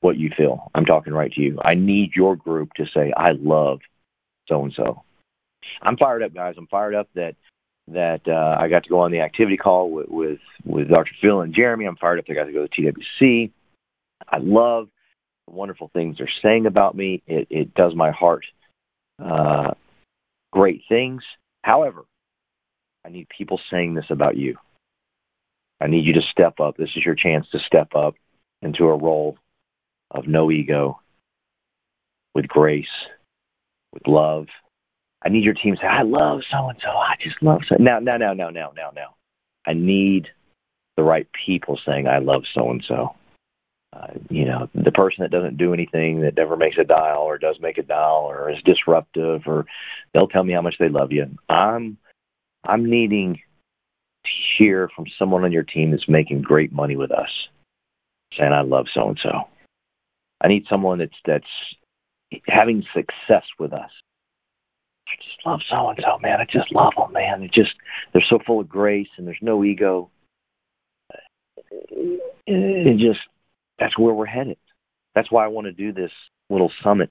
what 0.00 0.16
you 0.16 0.30
feel. 0.36 0.70
I'm 0.74 0.84
talking 0.84 1.12
right 1.12 1.32
to 1.32 1.40
you. 1.40 1.58
I 1.64 1.74
need 1.74 2.12
your 2.14 2.36
group 2.36 2.72
to 2.74 2.86
say, 2.94 3.12
"I 3.16 3.32
love 3.32 3.80
so 4.48 4.64
and 4.64 4.72
so." 4.74 5.02
I'm 5.82 5.96
fired 5.96 6.22
up, 6.22 6.32
guys. 6.32 6.54
I'm 6.56 6.68
fired 6.68 6.94
up 6.94 7.08
that 7.14 7.34
that 7.88 8.20
uh, 8.26 8.56
I 8.60 8.68
got 8.68 8.84
to 8.84 8.88
go 8.88 9.00
on 9.00 9.12
the 9.12 9.20
activity 9.20 9.56
call 9.56 9.90
with, 9.90 10.08
with 10.08 10.38
with 10.64 10.88
Dr. 10.88 11.12
Phil 11.20 11.40
and 11.40 11.54
Jeremy. 11.54 11.86
I'm 11.86 11.96
fired 11.96 12.18
up. 12.18 12.26
I 12.28 12.34
got 12.34 12.44
to 12.44 12.52
go 12.52 12.66
to 12.66 12.92
TWC. 13.22 13.50
I 14.28 14.38
love 14.38 14.88
the 15.46 15.54
wonderful 15.54 15.90
things 15.92 16.16
they're 16.18 16.28
saying 16.42 16.66
about 16.66 16.96
me. 16.96 17.22
It, 17.26 17.46
it 17.50 17.74
does 17.74 17.94
my 17.94 18.10
heart 18.10 18.44
uh, 19.22 19.72
great 20.52 20.82
things. 20.88 21.22
However, 21.62 22.04
I 23.04 23.10
need 23.10 23.28
people 23.28 23.60
saying 23.70 23.94
this 23.94 24.06
about 24.10 24.36
you. 24.36 24.56
I 25.80 25.86
need 25.88 26.04
you 26.04 26.14
to 26.14 26.22
step 26.30 26.60
up. 26.60 26.76
This 26.76 26.90
is 26.96 27.04
your 27.04 27.14
chance 27.14 27.46
to 27.52 27.58
step 27.66 27.94
up 27.94 28.14
into 28.62 28.84
a 28.84 28.96
role 28.96 29.36
of 30.10 30.26
no 30.26 30.50
ego, 30.50 31.00
with 32.34 32.48
grace, 32.48 32.86
with 33.92 34.06
love, 34.06 34.46
I 35.26 35.28
need 35.28 35.42
your 35.42 35.54
team 35.54 35.74
to 35.74 35.80
say, 35.80 35.86
I 35.86 36.02
love 36.02 36.40
so 36.50 36.68
and 36.68 36.78
so. 36.80 36.88
I 36.88 37.14
just 37.20 37.42
love 37.42 37.62
so. 37.68 37.76
Now, 37.80 37.98
now, 37.98 38.16
now, 38.16 38.32
now, 38.32 38.50
now, 38.50 38.72
now, 38.76 38.90
now. 38.94 39.14
I 39.66 39.72
need 39.72 40.28
the 40.96 41.02
right 41.02 41.26
people 41.44 41.80
saying, 41.84 42.06
I 42.06 42.18
love 42.18 42.42
so 42.54 42.70
and 42.70 42.84
so. 42.86 43.14
You 44.28 44.44
know, 44.44 44.68
the 44.74 44.92
person 44.92 45.22
that 45.22 45.30
doesn't 45.30 45.56
do 45.56 45.72
anything, 45.72 46.20
that 46.20 46.36
never 46.36 46.56
makes 46.56 46.76
a 46.78 46.84
dial 46.84 47.22
or 47.22 47.38
does 47.38 47.56
make 47.60 47.78
a 47.78 47.82
dial 47.82 48.26
or 48.28 48.50
is 48.50 48.62
disruptive, 48.64 49.42
or 49.46 49.64
they'll 50.12 50.28
tell 50.28 50.44
me 50.44 50.52
how 50.52 50.60
much 50.60 50.76
they 50.78 50.90
love 50.90 51.12
you. 51.12 51.26
I'm, 51.48 51.96
I'm 52.64 52.88
needing 52.88 53.40
hear 54.58 54.88
from 54.94 55.06
someone 55.18 55.44
on 55.44 55.52
your 55.52 55.62
team 55.62 55.90
that's 55.90 56.08
making 56.08 56.42
great 56.42 56.72
money 56.72 56.96
with 56.96 57.10
us, 57.10 57.30
saying, 58.36 58.52
I 58.52 58.62
love 58.62 58.86
so 58.92 59.08
and 59.08 59.18
so. 59.22 59.48
I 60.40 60.48
need 60.48 60.66
someone 60.68 60.98
that's 60.98 61.16
that's 61.24 61.44
having 62.46 62.84
success 62.94 63.44
with 63.58 63.72
us. 63.72 63.90
I 65.08 65.12
just 65.16 65.46
love 65.46 65.60
so 65.70 65.88
and 65.88 65.98
so, 66.02 66.18
man. 66.18 66.40
I 66.40 66.44
just 66.44 66.72
love 66.72 66.92
them, 66.96 67.12
man. 67.12 67.40
They 67.40 67.46
just 67.48 67.72
they're 68.12 68.24
so 68.28 68.38
full 68.46 68.60
of 68.60 68.68
grace 68.68 69.08
and 69.16 69.26
there's 69.26 69.38
no 69.40 69.64
ego. 69.64 70.10
It 72.46 72.98
just 72.98 73.20
that's 73.78 73.98
where 73.98 74.14
we're 74.14 74.26
headed. 74.26 74.58
That's 75.14 75.30
why 75.30 75.44
I 75.44 75.48
want 75.48 75.66
to 75.66 75.72
do 75.72 75.92
this 75.92 76.10
little 76.50 76.70
summit 76.82 77.10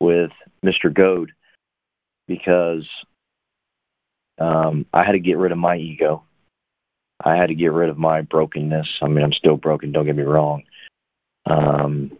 with 0.00 0.30
Mr. 0.64 0.92
Goad 0.92 1.32
because 2.28 2.88
um, 4.38 4.86
I 4.92 5.04
had 5.04 5.12
to 5.12 5.18
get 5.18 5.38
rid 5.38 5.52
of 5.52 5.58
my 5.58 5.76
ego. 5.76 6.22
I 7.24 7.36
had 7.36 7.48
to 7.48 7.54
get 7.54 7.72
rid 7.72 7.88
of 7.88 7.98
my 7.98 8.22
brokenness. 8.22 8.88
I 9.00 9.08
mean, 9.08 9.24
I'm 9.24 9.32
still 9.32 9.56
broken. 9.56 9.92
Don't 9.92 10.06
get 10.06 10.16
me 10.16 10.22
wrong. 10.22 10.62
Um, 11.46 12.12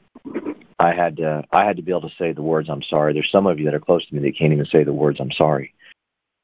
I 0.79 0.93
had 0.95 1.17
to. 1.19 1.45
I 1.53 1.65
had 1.65 1.77
to 1.77 1.83
be 1.83 1.93
able 1.93 2.09
to 2.09 2.15
say 2.19 2.33
the 2.33 2.43
words 2.43 2.69
"I'm 2.71 2.83
sorry." 2.88 3.12
There's 3.12 3.31
some 3.31 3.47
of 3.47 3.59
you 3.59 3.65
that 3.67 3.75
are 3.75 3.81
close 3.81 4.07
to 4.07 4.15
me 4.15 4.21
that 4.23 4.38
can't 4.38 4.53
even 4.53 4.67
say 4.67 4.85
the 4.85 4.93
words 4.93 5.19
"I'm 5.21 5.33
sorry," 5.33 5.75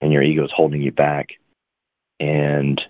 and 0.01 0.12
your 0.12 0.23
ego 0.23 0.44
is 0.44 0.53
holding 0.55 0.81
you 0.81 0.92
back, 0.92 1.29
and 2.21 2.81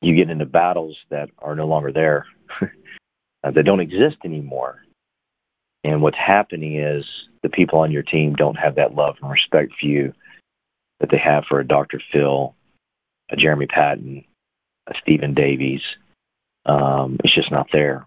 you 0.00 0.16
get 0.16 0.30
into 0.30 0.46
battles 0.46 0.96
that 1.10 1.30
are 1.38 1.54
no 1.54 1.66
longer 1.66 1.92
there, 1.92 2.26
that 3.42 3.64
don't 3.64 3.80
exist 3.80 4.16
anymore. 4.24 4.82
And 5.84 6.02
what's 6.02 6.18
happening 6.18 6.78
is 6.78 7.04
the 7.42 7.48
people 7.48 7.78
on 7.78 7.92
your 7.92 8.02
team 8.02 8.34
don't 8.34 8.56
have 8.56 8.76
that 8.76 8.94
love 8.94 9.16
and 9.20 9.30
respect 9.30 9.72
for 9.80 9.86
you 9.86 10.12
that 11.00 11.10
they 11.10 11.18
have 11.18 11.44
for 11.48 11.58
a 11.58 11.66
Dr. 11.66 12.00
Phil, 12.12 12.54
a 13.30 13.36
Jeremy 13.36 13.66
Patton, 13.66 14.24
Stephen 15.00 15.34
Davies. 15.34 15.82
Um, 16.66 17.18
it's 17.24 17.34
just 17.34 17.50
not 17.50 17.68
there. 17.72 18.06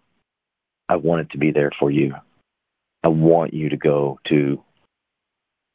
I 0.88 0.95
want 0.98 1.21
it 1.21 1.32
to 1.32 1.38
be 1.38 1.52
there 1.52 1.71
for 1.80 1.91
you. 1.91 2.13
I 3.04 3.08
want 3.08 3.54
you 3.54 3.69
to 3.69 3.78
go 3.78 4.19
to 4.30 4.63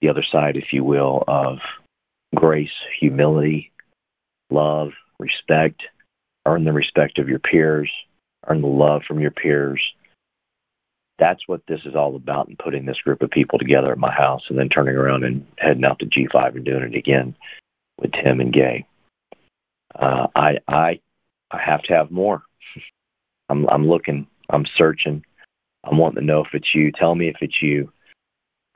the 0.00 0.08
other 0.08 0.24
side, 0.30 0.56
if 0.56 0.72
you 0.72 0.82
will, 0.82 1.24
of 1.28 1.58
grace, 2.34 2.70
humility, 2.98 3.70
love, 4.50 4.90
respect, 5.18 5.82
earn 6.46 6.64
the 6.64 6.72
respect 6.72 7.18
of 7.18 7.28
your 7.28 7.38
peers, 7.38 7.90
earn 8.48 8.62
the 8.62 8.68
love 8.68 9.02
from 9.06 9.20
your 9.20 9.30
peers. 9.30 9.80
That's 11.18 11.46
what 11.46 11.60
this 11.68 11.80
is 11.84 11.94
all 11.94 12.16
about 12.16 12.48
and 12.48 12.58
putting 12.58 12.86
this 12.86 13.00
group 13.04 13.20
of 13.22 13.30
people 13.30 13.58
together 13.58 13.92
at 13.92 13.98
my 13.98 14.12
house 14.12 14.42
and 14.48 14.58
then 14.58 14.70
turning 14.70 14.96
around 14.96 15.22
and 15.22 15.46
heading 15.58 15.84
out 15.84 15.98
to 15.98 16.06
G5 16.06 16.56
and 16.56 16.64
doing 16.64 16.82
it 16.82 16.94
again 16.94 17.34
with 17.98 18.12
Tim 18.12 18.40
and 18.40 18.52
Gay. 18.52 18.86
Uh, 19.94 20.26
I 20.34 20.58
I 20.68 21.00
I 21.50 21.60
have 21.64 21.82
to 21.82 21.94
have 21.94 22.10
more. 22.10 22.42
I'm 23.48 23.68
I'm 23.68 23.88
looking, 23.88 24.26
I'm 24.50 24.66
searching, 24.76 25.24
I'm 25.84 25.98
wanting 25.98 26.20
to 26.20 26.26
know 26.26 26.40
if 26.40 26.54
it's 26.54 26.74
you. 26.74 26.92
Tell 26.92 27.14
me 27.14 27.28
if 27.28 27.36
it's 27.40 27.60
you. 27.62 27.92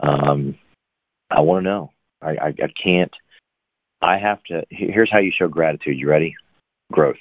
Um, 0.01 0.57
I 1.31 1.41
want 1.41 1.65
to 1.65 1.71
know. 1.71 1.91
I, 2.23 2.31
I 2.31 2.49
I 2.49 2.69
can't. 2.83 3.13
I 4.03 4.19
have 4.19 4.43
to. 4.45 4.65
Here's 4.71 5.11
how 5.11 5.19
you 5.19 5.33
show 5.37 5.49
gratitude. 5.49 5.99
You 5.99 6.09
ready? 6.09 6.35
Growth. 6.93 7.17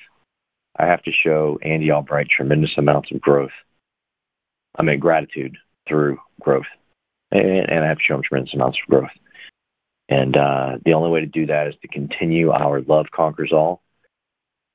I 0.78 0.86
have 0.86 1.04
to 1.04 1.12
show 1.12 1.60
Andy 1.62 1.92
Albright 1.92 2.28
tremendous 2.30 2.72
amounts 2.78 3.12
of 3.12 3.22
growth. 3.22 3.52
I 4.78 4.84
mean, 4.84 5.00
gratitude 5.00 5.56
through 5.88 6.18
growth. 6.42 6.66
And, 7.32 7.70
and 7.70 7.84
I 7.84 7.88
have 7.88 7.98
to 7.98 8.04
show 8.04 8.16
him 8.16 8.24
tremendous 8.24 8.54
amounts 8.54 8.80
of 8.84 8.90
growth. 8.90 9.12
And 10.10 10.36
uh, 10.36 10.78
the 10.84 10.94
only 10.94 11.10
way 11.10 11.22
to 11.22 11.26
do 11.26 11.46
that 11.46 11.68
is 11.68 11.76
to 11.82 11.88
continue 11.88 12.52
our 12.52 12.82
love 12.82 13.08
conquers 13.14 13.52
all, 13.54 13.82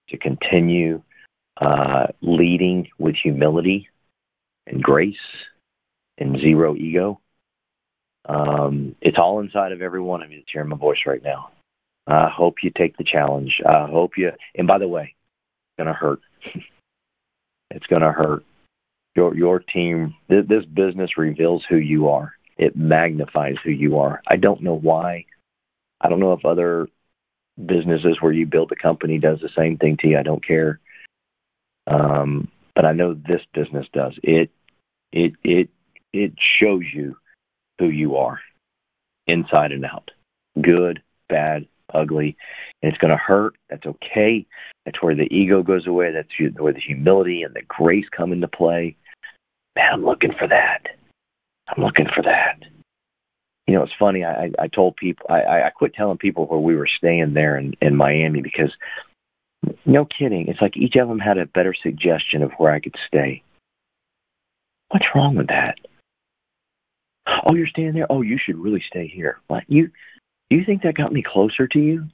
to 0.08 0.16
continue 0.16 1.02
uh, 1.60 2.06
leading 2.22 2.88
with 2.98 3.14
humility 3.22 3.88
and 4.66 4.82
grace 4.82 5.16
and 6.18 6.40
zero 6.40 6.74
ego. 6.76 7.20
Um, 8.28 8.94
it's 9.00 9.18
all 9.18 9.40
inside 9.40 9.72
of 9.72 9.82
every 9.82 10.00
one 10.00 10.22
of 10.22 10.30
you 10.30 10.38
that's 10.38 10.52
hearing 10.52 10.68
my 10.68 10.76
voice 10.76 10.98
right 11.06 11.22
now. 11.22 11.50
I 12.06 12.28
hope 12.28 12.56
you 12.62 12.70
take 12.76 12.96
the 12.96 13.04
challenge. 13.04 13.60
I 13.66 13.86
hope 13.86 14.12
you, 14.16 14.30
and 14.54 14.66
by 14.66 14.78
the 14.78 14.88
way, 14.88 15.14
it's 15.14 15.84
going 15.84 15.88
to 15.88 15.92
hurt. 15.92 16.20
it's 17.70 17.86
going 17.86 18.02
to 18.02 18.12
hurt. 18.12 18.44
Your 19.14 19.34
your 19.36 19.58
team. 19.58 20.14
Th- 20.30 20.46
this 20.46 20.64
business 20.64 21.18
reveals 21.18 21.64
who 21.68 21.76
you 21.76 22.08
are. 22.08 22.32
It 22.58 22.76
magnifies 22.76 23.56
who 23.62 23.70
you 23.70 23.98
are. 23.98 24.20
I 24.26 24.36
don't 24.36 24.62
know 24.62 24.74
why. 24.74 25.24
I 26.00 26.08
don't 26.08 26.20
know 26.20 26.32
if 26.32 26.44
other 26.44 26.88
businesses 27.64 28.18
where 28.20 28.32
you 28.32 28.46
build 28.46 28.72
a 28.72 28.76
company 28.76 29.18
does 29.18 29.38
the 29.40 29.50
same 29.56 29.78
thing 29.78 29.96
to 30.00 30.08
you. 30.08 30.18
I 30.18 30.22
don't 30.22 30.44
care. 30.44 30.80
Um, 31.86 32.48
but 32.74 32.84
I 32.84 32.92
know 32.92 33.14
this 33.14 33.42
business 33.54 33.86
does. 33.92 34.14
It 34.22 34.50
it 35.12 35.32
it 35.42 35.68
it 36.12 36.32
shows 36.60 36.82
you 36.92 37.16
who 37.78 37.88
you 37.88 38.16
are 38.16 38.40
inside 39.26 39.72
and 39.72 39.84
out. 39.84 40.10
Good, 40.60 41.02
bad, 41.28 41.66
ugly, 41.92 42.36
and 42.82 42.92
it's 42.92 43.00
going 43.00 43.10
to 43.10 43.16
hurt. 43.16 43.56
That's 43.70 43.86
okay. 43.86 44.46
That's 44.84 45.02
where 45.02 45.14
the 45.14 45.32
ego 45.34 45.62
goes 45.62 45.86
away. 45.86 46.12
That's 46.12 46.28
where 46.58 46.72
the 46.72 46.80
humility 46.80 47.42
and 47.42 47.54
the 47.54 47.62
grace 47.62 48.06
come 48.16 48.32
into 48.32 48.48
play. 48.48 48.96
Man, 49.76 49.92
I'm 49.92 50.04
looking 50.04 50.32
for 50.38 50.48
that. 50.48 50.97
I'm 51.68 51.82
looking 51.82 52.06
for 52.14 52.22
that. 52.22 52.62
You 53.66 53.74
know, 53.74 53.82
it's 53.82 53.92
funny. 53.98 54.24
I, 54.24 54.50
I 54.58 54.68
told 54.68 54.96
people 54.96 55.26
I, 55.28 55.66
I 55.66 55.70
quit 55.70 55.94
telling 55.94 56.18
people 56.18 56.46
where 56.46 56.58
we 56.58 56.74
were 56.74 56.88
staying 56.98 57.34
there 57.34 57.58
in, 57.58 57.74
in 57.82 57.94
Miami 57.94 58.40
because, 58.40 58.72
no 59.84 60.06
kidding, 60.06 60.48
it's 60.48 60.62
like 60.62 60.76
each 60.76 60.96
of 60.96 61.08
them 61.08 61.18
had 61.18 61.36
a 61.36 61.46
better 61.46 61.74
suggestion 61.82 62.42
of 62.42 62.52
where 62.56 62.72
I 62.72 62.80
could 62.80 62.96
stay. 63.06 63.42
What's 64.88 65.04
wrong 65.14 65.36
with 65.36 65.48
that? 65.48 65.76
Oh, 67.44 67.54
you're 67.54 67.66
staying 67.66 67.92
there. 67.92 68.06
Oh, 68.08 68.22
you 68.22 68.38
should 68.42 68.56
really 68.56 68.82
stay 68.88 69.06
here. 69.06 69.38
What 69.48 69.64
you 69.68 69.90
do 70.48 70.56
you 70.56 70.64
think 70.64 70.82
that 70.82 70.96
got 70.96 71.12
me 71.12 71.22
closer 71.22 71.66
to 71.68 71.78
you? 71.78 72.04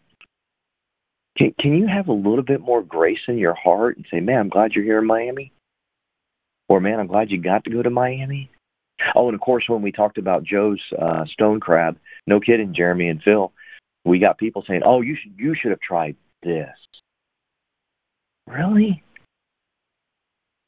Can, 1.38 1.55
can 1.61 1.77
you 1.77 1.87
have 1.87 2.09
a 2.09 2.12
little 2.12 2.43
bit 2.43 2.61
more 2.61 2.83
grace 2.83 3.21
in 3.29 3.38
your 3.38 3.55
heart 3.55 3.97
and 3.97 4.07
say, 4.11 4.21
man, 4.21 4.38
I'm 4.38 4.49
glad 4.49 4.73
you're 4.73 4.85
here 4.85 4.99
in 4.99 5.07
Miami? 5.07 5.53
Or, 6.69 6.81
man, 6.81 6.99
I'm 6.99 7.07
glad 7.07 7.31
you 7.31 7.40
got 7.40 7.64
to 7.64 7.71
go 7.71 7.83
to 7.83 7.90
Miami? 7.90 8.51
Oh, 9.14 9.29
and 9.29 9.35
of 9.35 9.40
course, 9.40 9.64
when 9.69 9.83
we 9.83 9.93
talked 9.93 10.19
about 10.19 10.45
Joe's 10.45 10.81
uh, 11.01 11.25
stone 11.27 11.61
crab, 11.61 11.99
no 12.27 12.40
kidding, 12.40 12.75
Jeremy 12.75 13.09
and 13.09 13.23
Phil, 13.23 13.53
we 14.05 14.19
got 14.19 14.38
people 14.38 14.64
saying, 14.67 14.83
"Oh, 14.85 15.01
you 15.01 15.17
should 15.21 15.33
you 15.37 15.55
should 15.55 15.71
have 15.71 15.81
tried 15.81 16.17
this." 16.43 16.71
Really? 18.47 19.03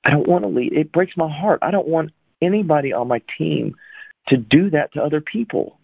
I 0.04 0.10
don't 0.10 0.28
want 0.28 0.44
to 0.44 0.48
lead. 0.48 0.72
It 0.72 0.92
breaks 0.92 1.16
my 1.16 1.28
heart. 1.28 1.58
I 1.62 1.70
don't 1.70 1.88
want 1.88 2.12
anybody 2.40 2.92
on 2.92 3.08
my 3.08 3.20
team 3.36 3.74
to 4.28 4.36
do 4.36 4.70
that 4.70 4.92
to 4.92 5.02
other 5.02 5.20
people. 5.20 5.78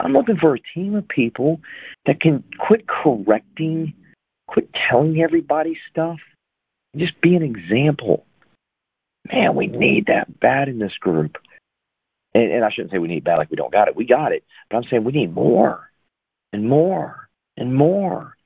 I'm 0.00 0.12
looking 0.12 0.36
for 0.36 0.54
a 0.54 0.60
team 0.74 0.94
of 0.94 1.08
people 1.08 1.60
that 2.06 2.20
can 2.20 2.44
quit 2.58 2.86
correcting, 2.86 3.94
quit 4.46 4.68
telling 4.88 5.20
everybody 5.20 5.78
stuff, 5.90 6.18
and 6.92 7.02
just 7.02 7.20
be 7.20 7.34
an 7.34 7.42
example. 7.42 8.24
Man, 9.32 9.54
we 9.54 9.66
need 9.66 10.06
that 10.06 10.40
bad 10.40 10.68
in 10.68 10.78
this 10.78 10.96
group. 11.00 11.36
And, 12.34 12.52
and 12.52 12.64
I 12.64 12.70
shouldn't 12.70 12.92
say 12.92 12.98
we 12.98 13.08
need 13.08 13.24
bad 13.24 13.36
like 13.36 13.50
we 13.50 13.56
don't 13.56 13.72
got 13.72 13.88
it. 13.88 13.96
We 13.96 14.06
got 14.06 14.32
it. 14.32 14.44
But 14.70 14.76
I'm 14.78 14.84
saying 14.90 15.04
we 15.04 15.12
need 15.12 15.34
more 15.34 15.90
and 16.52 16.68
more 16.68 17.28
and 17.56 17.74
more 17.74 18.36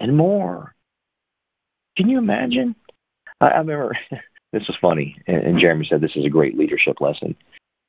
and 0.00 0.16
more. 0.16 0.74
Can 1.96 2.08
you 2.08 2.18
imagine? 2.18 2.74
I, 3.40 3.46
I 3.46 3.58
remember 3.58 3.96
this 4.52 4.66
was 4.68 4.76
funny, 4.80 5.16
and, 5.26 5.38
and 5.38 5.60
Jeremy 5.60 5.86
said 5.88 6.00
this 6.00 6.16
is 6.16 6.24
a 6.24 6.30
great 6.30 6.58
leadership 6.58 7.00
lesson. 7.00 7.36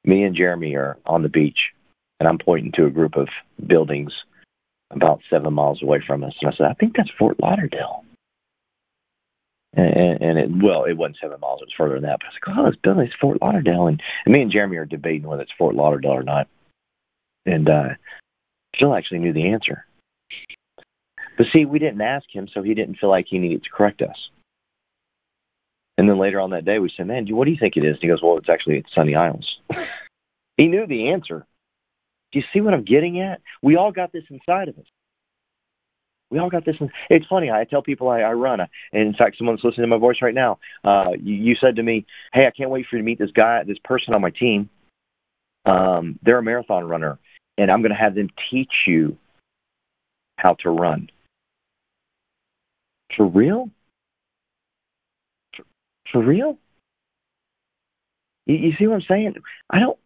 Me 0.05 0.23
and 0.23 0.35
Jeremy 0.35 0.75
are 0.75 0.97
on 1.05 1.23
the 1.23 1.29
beach 1.29 1.57
and 2.19 2.27
I'm 2.27 2.38
pointing 2.38 2.71
to 2.73 2.85
a 2.85 2.91
group 2.91 3.15
of 3.15 3.27
buildings 3.65 4.12
about 4.91 5.21
seven 5.29 5.53
miles 5.53 5.81
away 5.81 6.01
from 6.05 6.23
us. 6.23 6.33
And 6.41 6.51
I 6.51 6.55
said, 6.55 6.67
I 6.67 6.73
think 6.73 6.95
that's 6.95 7.12
Fort 7.17 7.38
Lauderdale. 7.41 8.03
And, 9.73 10.21
and 10.21 10.39
it, 10.39 10.49
well, 10.63 10.86
it 10.86 10.97
wasn't 10.97 11.17
seven 11.21 11.39
miles; 11.39 11.62
it 11.62 11.65
was 11.65 11.73
further 11.77 11.95
than 11.95 12.03
that. 12.03 12.19
But 12.19 12.25
I 12.25 12.29
was 12.29 12.36
like, 12.47 12.58
"Oh, 12.58 12.67
it's 12.67 12.82
building 12.82 13.08
is 13.08 13.13
Fort 13.21 13.41
Lauderdale," 13.41 13.88
and, 13.88 14.01
and 14.25 14.34
me 14.34 14.41
and 14.41 14.51
Jeremy 14.51 14.77
are 14.77 14.86
debating 14.86 15.27
whether 15.27 15.43
it's 15.43 15.51
Fort 15.58 15.75
Lauderdale 15.75 16.12
or 16.12 16.23
not. 16.23 16.47
And 17.45 17.69
uh, 17.69 17.89
Phil 18.79 18.95
actually 18.95 19.19
knew 19.19 19.34
the 19.34 19.49
answer, 19.49 19.86
but 21.38 21.47
see, 21.53 21.65
we 21.65 21.79
didn't 21.79 22.01
ask 22.01 22.25
him, 22.32 22.47
so 22.51 22.63
he 22.63 22.73
didn't 22.73 22.97
feel 22.97 23.10
like 23.10 23.27
he 23.29 23.38
needed 23.38 23.63
to 23.63 23.69
correct 23.69 24.01
us. 24.01 24.17
And 25.97 26.10
then 26.10 26.17
later 26.17 26.39
on 26.39 26.49
that 26.51 26.65
day, 26.65 26.79
we 26.79 26.91
said, 26.95 27.08
"Man, 27.08 27.27
what 27.29 27.45
do 27.45 27.51
you 27.51 27.58
think 27.60 27.77
it 27.77 27.86
is?" 27.86 27.93
And 27.93 28.01
he 28.01 28.08
goes, 28.08 28.21
"Well, 28.23 28.38
it's 28.38 28.49
actually 28.49 28.77
it's 28.77 28.93
Sunny 28.95 29.15
Isles." 29.15 29.47
he 30.58 30.67
knew 30.67 30.88
the 30.88 31.10
answer, 31.10 31.45
do 32.32 32.39
you 32.39 32.45
see 32.53 32.62
what 32.62 32.73
I'm 32.73 32.84
getting 32.84 33.21
at? 33.21 33.41
We 33.62 33.75
all 33.75 33.91
got 33.91 34.12
this 34.12 34.23
inside 34.29 34.69
of 34.69 34.77
us. 34.77 34.86
We 36.31 36.39
all 36.39 36.49
got 36.49 36.65
this. 36.65 36.75
In, 36.79 36.89
it's 37.09 37.25
funny. 37.27 37.49
I 37.49 37.63
tell 37.63 37.81
people 37.81 38.09
I, 38.09 38.21
I 38.21 38.33
run, 38.33 38.59
and 38.59 38.69
in 38.93 39.13
fact, 39.13 39.37
someone's 39.37 39.61
listening 39.63 39.83
to 39.83 39.87
my 39.87 39.97
voice 39.97 40.17
right 40.21 40.33
now. 40.33 40.59
Uh, 40.83 41.11
you, 41.21 41.33
you 41.33 41.55
said 41.59 41.75
to 41.77 41.83
me, 41.83 42.05
"Hey, 42.33 42.45
I 42.45 42.51
can't 42.51 42.69
wait 42.69 42.85
for 42.89 42.97
you 42.97 43.01
to 43.01 43.05
meet 43.05 43.19
this 43.19 43.31
guy, 43.31 43.63
this 43.63 43.79
person 43.83 44.13
on 44.13 44.21
my 44.21 44.29
team. 44.29 44.69
Um, 45.65 46.19
they're 46.23 46.37
a 46.37 46.43
marathon 46.43 46.85
runner, 46.85 47.17
and 47.57 47.71
I'm 47.71 47.81
going 47.81 47.91
to 47.91 47.97
have 47.97 48.15
them 48.15 48.29
teach 48.51 48.71
you 48.85 49.17
how 50.37 50.55
to 50.61 50.69
run." 50.69 51.09
For 53.17 53.25
real? 53.25 53.69
For, 55.55 55.63
for 56.11 56.23
real? 56.23 56.57
You, 58.45 58.55
you 58.55 58.73
see 58.77 58.85
what 58.85 58.95
I'm 58.95 59.01
saying? 59.07 59.35
I 59.69 59.79
don't. 59.79 59.97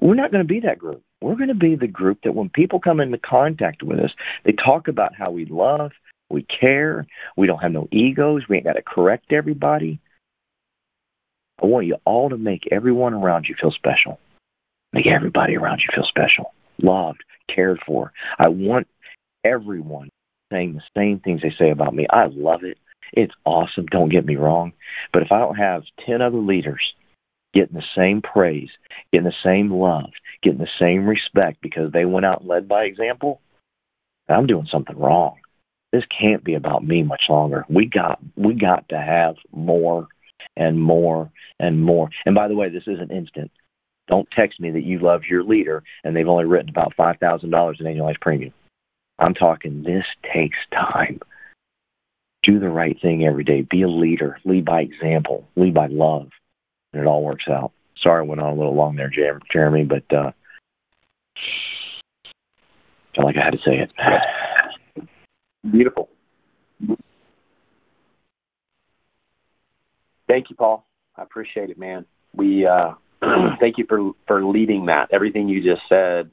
we're 0.00 0.14
not 0.14 0.32
going 0.32 0.46
to 0.46 0.48
be 0.48 0.60
that 0.60 0.78
group. 0.78 1.02
We're 1.22 1.36
going 1.36 1.48
to 1.48 1.54
be 1.54 1.76
the 1.76 1.86
group 1.86 2.18
that 2.24 2.34
when 2.34 2.48
people 2.50 2.80
come 2.80 3.00
into 3.00 3.18
contact 3.18 3.82
with 3.82 4.00
us, 4.00 4.10
they 4.44 4.52
talk 4.52 4.88
about 4.88 5.14
how 5.14 5.30
we 5.30 5.44
love, 5.46 5.92
we 6.30 6.42
care, 6.42 7.06
we 7.36 7.46
don't 7.46 7.60
have 7.62 7.72
no 7.72 7.88
egos, 7.92 8.42
we 8.48 8.56
ain't 8.56 8.66
got 8.66 8.74
to 8.74 8.82
correct 8.82 9.32
everybody. 9.32 10.00
I 11.62 11.66
want 11.66 11.86
you 11.86 11.96
all 12.04 12.28
to 12.30 12.36
make 12.36 12.68
everyone 12.72 13.14
around 13.14 13.46
you 13.48 13.54
feel 13.60 13.70
special. 13.70 14.18
Make 14.92 15.06
everybody 15.06 15.56
around 15.56 15.80
you 15.80 15.88
feel 15.94 16.06
special, 16.06 16.52
loved, 16.82 17.22
cared 17.54 17.78
for. 17.86 18.12
I 18.38 18.48
want 18.48 18.88
everyone 19.44 20.10
saying 20.52 20.74
the 20.74 20.82
same 20.96 21.20
things 21.20 21.40
they 21.42 21.54
say 21.58 21.70
about 21.70 21.94
me. 21.94 22.06
I 22.10 22.26
love 22.26 22.64
it. 22.64 22.78
It's 23.12 23.32
awesome. 23.44 23.86
Don't 23.86 24.10
get 24.10 24.26
me 24.26 24.36
wrong. 24.36 24.72
But 25.12 25.22
if 25.22 25.32
I 25.32 25.38
don't 25.38 25.56
have 25.56 25.82
10 26.06 26.20
other 26.20 26.38
leaders 26.38 26.82
getting 27.54 27.76
the 27.76 27.82
same 27.96 28.22
praise, 28.22 28.70
getting 29.12 29.26
the 29.26 29.34
same 29.44 29.70
love, 29.70 30.10
getting 30.42 30.58
the 30.58 30.68
same 30.78 31.06
respect 31.06 31.60
because 31.62 31.92
they 31.92 32.04
went 32.04 32.26
out 32.26 32.40
and 32.40 32.48
led 32.48 32.68
by 32.68 32.84
example, 32.84 33.40
I'm 34.28 34.46
doing 34.46 34.68
something 34.70 34.98
wrong. 34.98 35.36
This 35.92 36.04
can't 36.18 36.42
be 36.42 36.54
about 36.54 36.84
me 36.84 37.02
much 37.02 37.22
longer. 37.28 37.66
We 37.68 37.86
got 37.86 38.18
we 38.36 38.54
got 38.54 38.88
to 38.88 38.98
have 38.98 39.36
more 39.52 40.08
and 40.56 40.80
more 40.80 41.30
and 41.58 41.82
more. 41.82 42.08
And 42.24 42.34
by 42.34 42.48
the 42.48 42.54
way, 42.54 42.70
this 42.70 42.86
isn't 42.86 43.10
instant. 43.10 43.50
Don't 44.08 44.28
text 44.32 44.58
me 44.58 44.70
that 44.70 44.84
you 44.84 44.98
love 44.98 45.22
your 45.28 45.44
leader 45.44 45.82
and 46.02 46.16
they've 46.16 46.28
only 46.28 46.46
written 46.46 46.70
about 46.70 46.94
five 46.96 47.18
thousand 47.18 47.50
dollars 47.50 47.78
in 47.78 47.86
annualized 47.86 48.20
premium. 48.20 48.54
I'm 49.18 49.34
talking 49.34 49.82
this 49.82 50.04
takes 50.34 50.58
time. 50.72 51.20
Do 52.42 52.58
the 52.58 52.68
right 52.68 52.96
thing 53.00 53.24
every 53.24 53.44
day. 53.44 53.62
Be 53.62 53.82
a 53.82 53.88
leader. 53.88 54.38
Lead 54.44 54.64
by 54.64 54.80
example. 54.80 55.46
Lead 55.56 55.74
by 55.74 55.86
love. 55.86 56.28
And 56.92 57.02
it 57.02 57.06
all 57.06 57.22
works 57.22 57.44
out. 57.48 57.72
Sorry 58.02 58.20
I 58.20 58.26
went 58.26 58.40
on 58.40 58.52
a 58.52 58.56
little 58.56 58.74
long 58.74 58.96
there, 58.96 59.10
Jeremy, 59.52 59.84
but 59.84 60.04
uh 60.14 60.32
felt 63.14 63.26
like 63.26 63.36
I 63.36 63.44
had 63.44 63.52
to 63.52 63.58
say 63.58 63.78
it. 63.78 63.92
Beautiful. 65.70 66.08
Thank 70.28 70.50
you, 70.50 70.56
Paul. 70.56 70.86
I 71.16 71.22
appreciate 71.22 71.70
it, 71.70 71.78
man. 71.78 72.06
We 72.34 72.66
uh, 72.66 72.94
thank 73.60 73.78
you 73.78 73.84
for 73.88 74.12
for 74.26 74.44
leading 74.44 74.86
that. 74.86 75.08
Everything 75.12 75.48
you 75.48 75.62
just 75.62 75.82
said, 75.88 76.30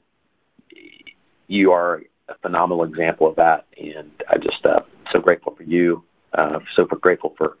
you 1.48 1.72
are 1.72 2.02
a 2.28 2.34
phenomenal 2.40 2.84
example 2.84 3.28
of 3.28 3.36
that, 3.36 3.66
and 3.76 4.10
I'm 4.30 4.40
just 4.40 4.64
uh, 4.64 4.80
so 5.12 5.20
grateful 5.20 5.54
for 5.54 5.64
you. 5.64 6.02
Uh, 6.32 6.60
so 6.76 6.86
grateful 6.86 7.34
for 7.36 7.58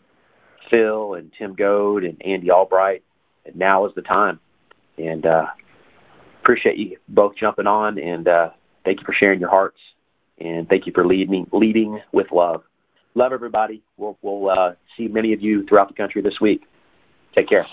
Phil 0.70 1.14
and 1.14 1.30
Tim 1.38 1.54
Goad 1.54 2.04
and 2.04 2.20
Andy 2.24 2.50
Albright. 2.50 3.02
And 3.44 3.56
now 3.56 3.86
is 3.86 3.94
the 3.94 4.02
time, 4.02 4.38
and 4.98 5.24
uh, 5.24 5.46
appreciate 6.42 6.76
you 6.76 6.98
both 7.08 7.36
jumping 7.36 7.66
on. 7.66 7.98
And 7.98 8.28
uh, 8.28 8.50
thank 8.84 9.00
you 9.00 9.06
for 9.06 9.14
sharing 9.14 9.40
your 9.40 9.48
hearts, 9.48 9.78
and 10.38 10.68
thank 10.68 10.86
you 10.86 10.92
for 10.94 11.06
leading 11.06 11.46
leading 11.52 12.00
with 12.12 12.26
love. 12.32 12.62
Love 13.14 13.32
everybody. 13.32 13.82
We'll 13.96 14.18
we'll 14.20 14.50
uh, 14.50 14.72
see 14.96 15.08
many 15.08 15.32
of 15.32 15.40
you 15.40 15.66
throughout 15.66 15.88
the 15.88 15.94
country 15.94 16.20
this 16.20 16.38
week. 16.40 16.62
Take 17.34 17.48
care. 17.48 17.66